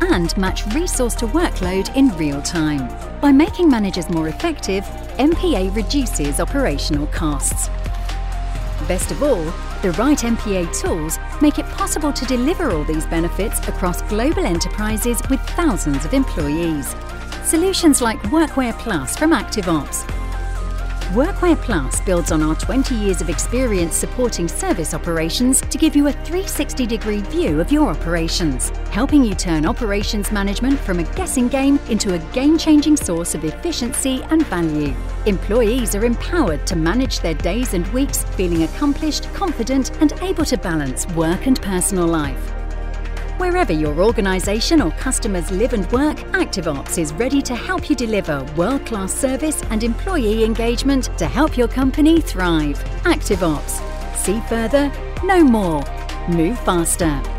and 0.01 0.35
match 0.37 0.65
resource 0.67 1.15
to 1.15 1.27
workload 1.27 1.93
in 1.97 2.09
real 2.17 2.41
time. 2.41 2.87
By 3.19 3.33
making 3.33 3.69
managers 3.69 4.09
more 4.09 4.29
effective, 4.29 4.85
MPA 5.17 5.75
reduces 5.75 6.39
operational 6.39 7.07
costs. 7.07 7.67
Best 8.87 9.11
of 9.11 9.23
all, 9.23 9.43
the 9.81 9.91
right 9.91 10.17
MPA 10.17 10.79
tools 10.81 11.19
make 11.41 11.59
it 11.59 11.65
possible 11.67 12.11
to 12.11 12.25
deliver 12.25 12.71
all 12.71 12.83
these 12.83 13.05
benefits 13.05 13.59
across 13.67 14.01
global 14.03 14.45
enterprises 14.45 15.21
with 15.29 15.39
thousands 15.51 16.05
of 16.05 16.13
employees. 16.13 16.95
Solutions 17.43 18.01
like 18.01 18.19
Workware 18.23 18.77
Plus 18.79 19.15
from 19.15 19.31
ActiveOps, 19.31 20.16
Workware 21.11 21.55
Plus 21.61 22.01
builds 22.01 22.33
on 22.33 22.43
our 22.43 22.53
20 22.55 22.93
years 22.93 23.21
of 23.21 23.29
experience 23.29 23.95
supporting 23.95 24.45
service 24.45 24.93
operations 24.93 25.61
to 25.61 25.77
give 25.77 25.95
you 25.95 26.07
a 26.07 26.11
360 26.11 26.85
degree 26.85 27.21
view 27.21 27.61
of 27.61 27.71
your 27.71 27.87
operations, 27.87 28.71
helping 28.89 29.23
you 29.23 29.33
turn 29.33 29.65
operations 29.65 30.33
management 30.33 30.77
from 30.77 30.99
a 30.99 31.15
guessing 31.15 31.47
game 31.47 31.79
into 31.89 32.15
a 32.15 32.19
game 32.33 32.57
changing 32.57 32.97
source 32.97 33.35
of 33.35 33.45
efficiency 33.45 34.21
and 34.31 34.45
value. 34.47 34.93
Employees 35.25 35.95
are 35.95 36.03
empowered 36.03 36.67
to 36.67 36.75
manage 36.75 37.21
their 37.21 37.35
days 37.35 37.73
and 37.73 37.87
weeks 37.93 38.25
feeling 38.35 38.63
accomplished, 38.63 39.33
confident, 39.33 39.91
and 40.01 40.11
able 40.21 40.43
to 40.43 40.57
balance 40.57 41.07
work 41.13 41.47
and 41.47 41.61
personal 41.61 42.05
life. 42.05 42.56
Wherever 43.37 43.71
your 43.71 44.01
organisation 44.01 44.81
or 44.81 44.89
customers 44.91 45.51
live 45.51 45.73
and 45.73 45.89
work, 45.91 46.17
ActiveOps 46.33 46.97
is 46.97 47.13
ready 47.13 47.39
to 47.43 47.55
help 47.55 47.87
you 47.87 47.95
deliver 47.95 48.43
world 48.57 48.83
class 48.87 49.13
service 49.13 49.61
and 49.69 49.83
employee 49.83 50.43
engagement 50.43 51.15
to 51.19 51.27
help 51.27 51.55
your 51.55 51.67
company 51.67 52.19
thrive. 52.19 52.83
ActiveOps. 53.03 54.15
See 54.15 54.41
further, 54.49 54.91
know 55.23 55.43
more, 55.43 55.83
move 56.27 56.57
faster. 56.61 57.36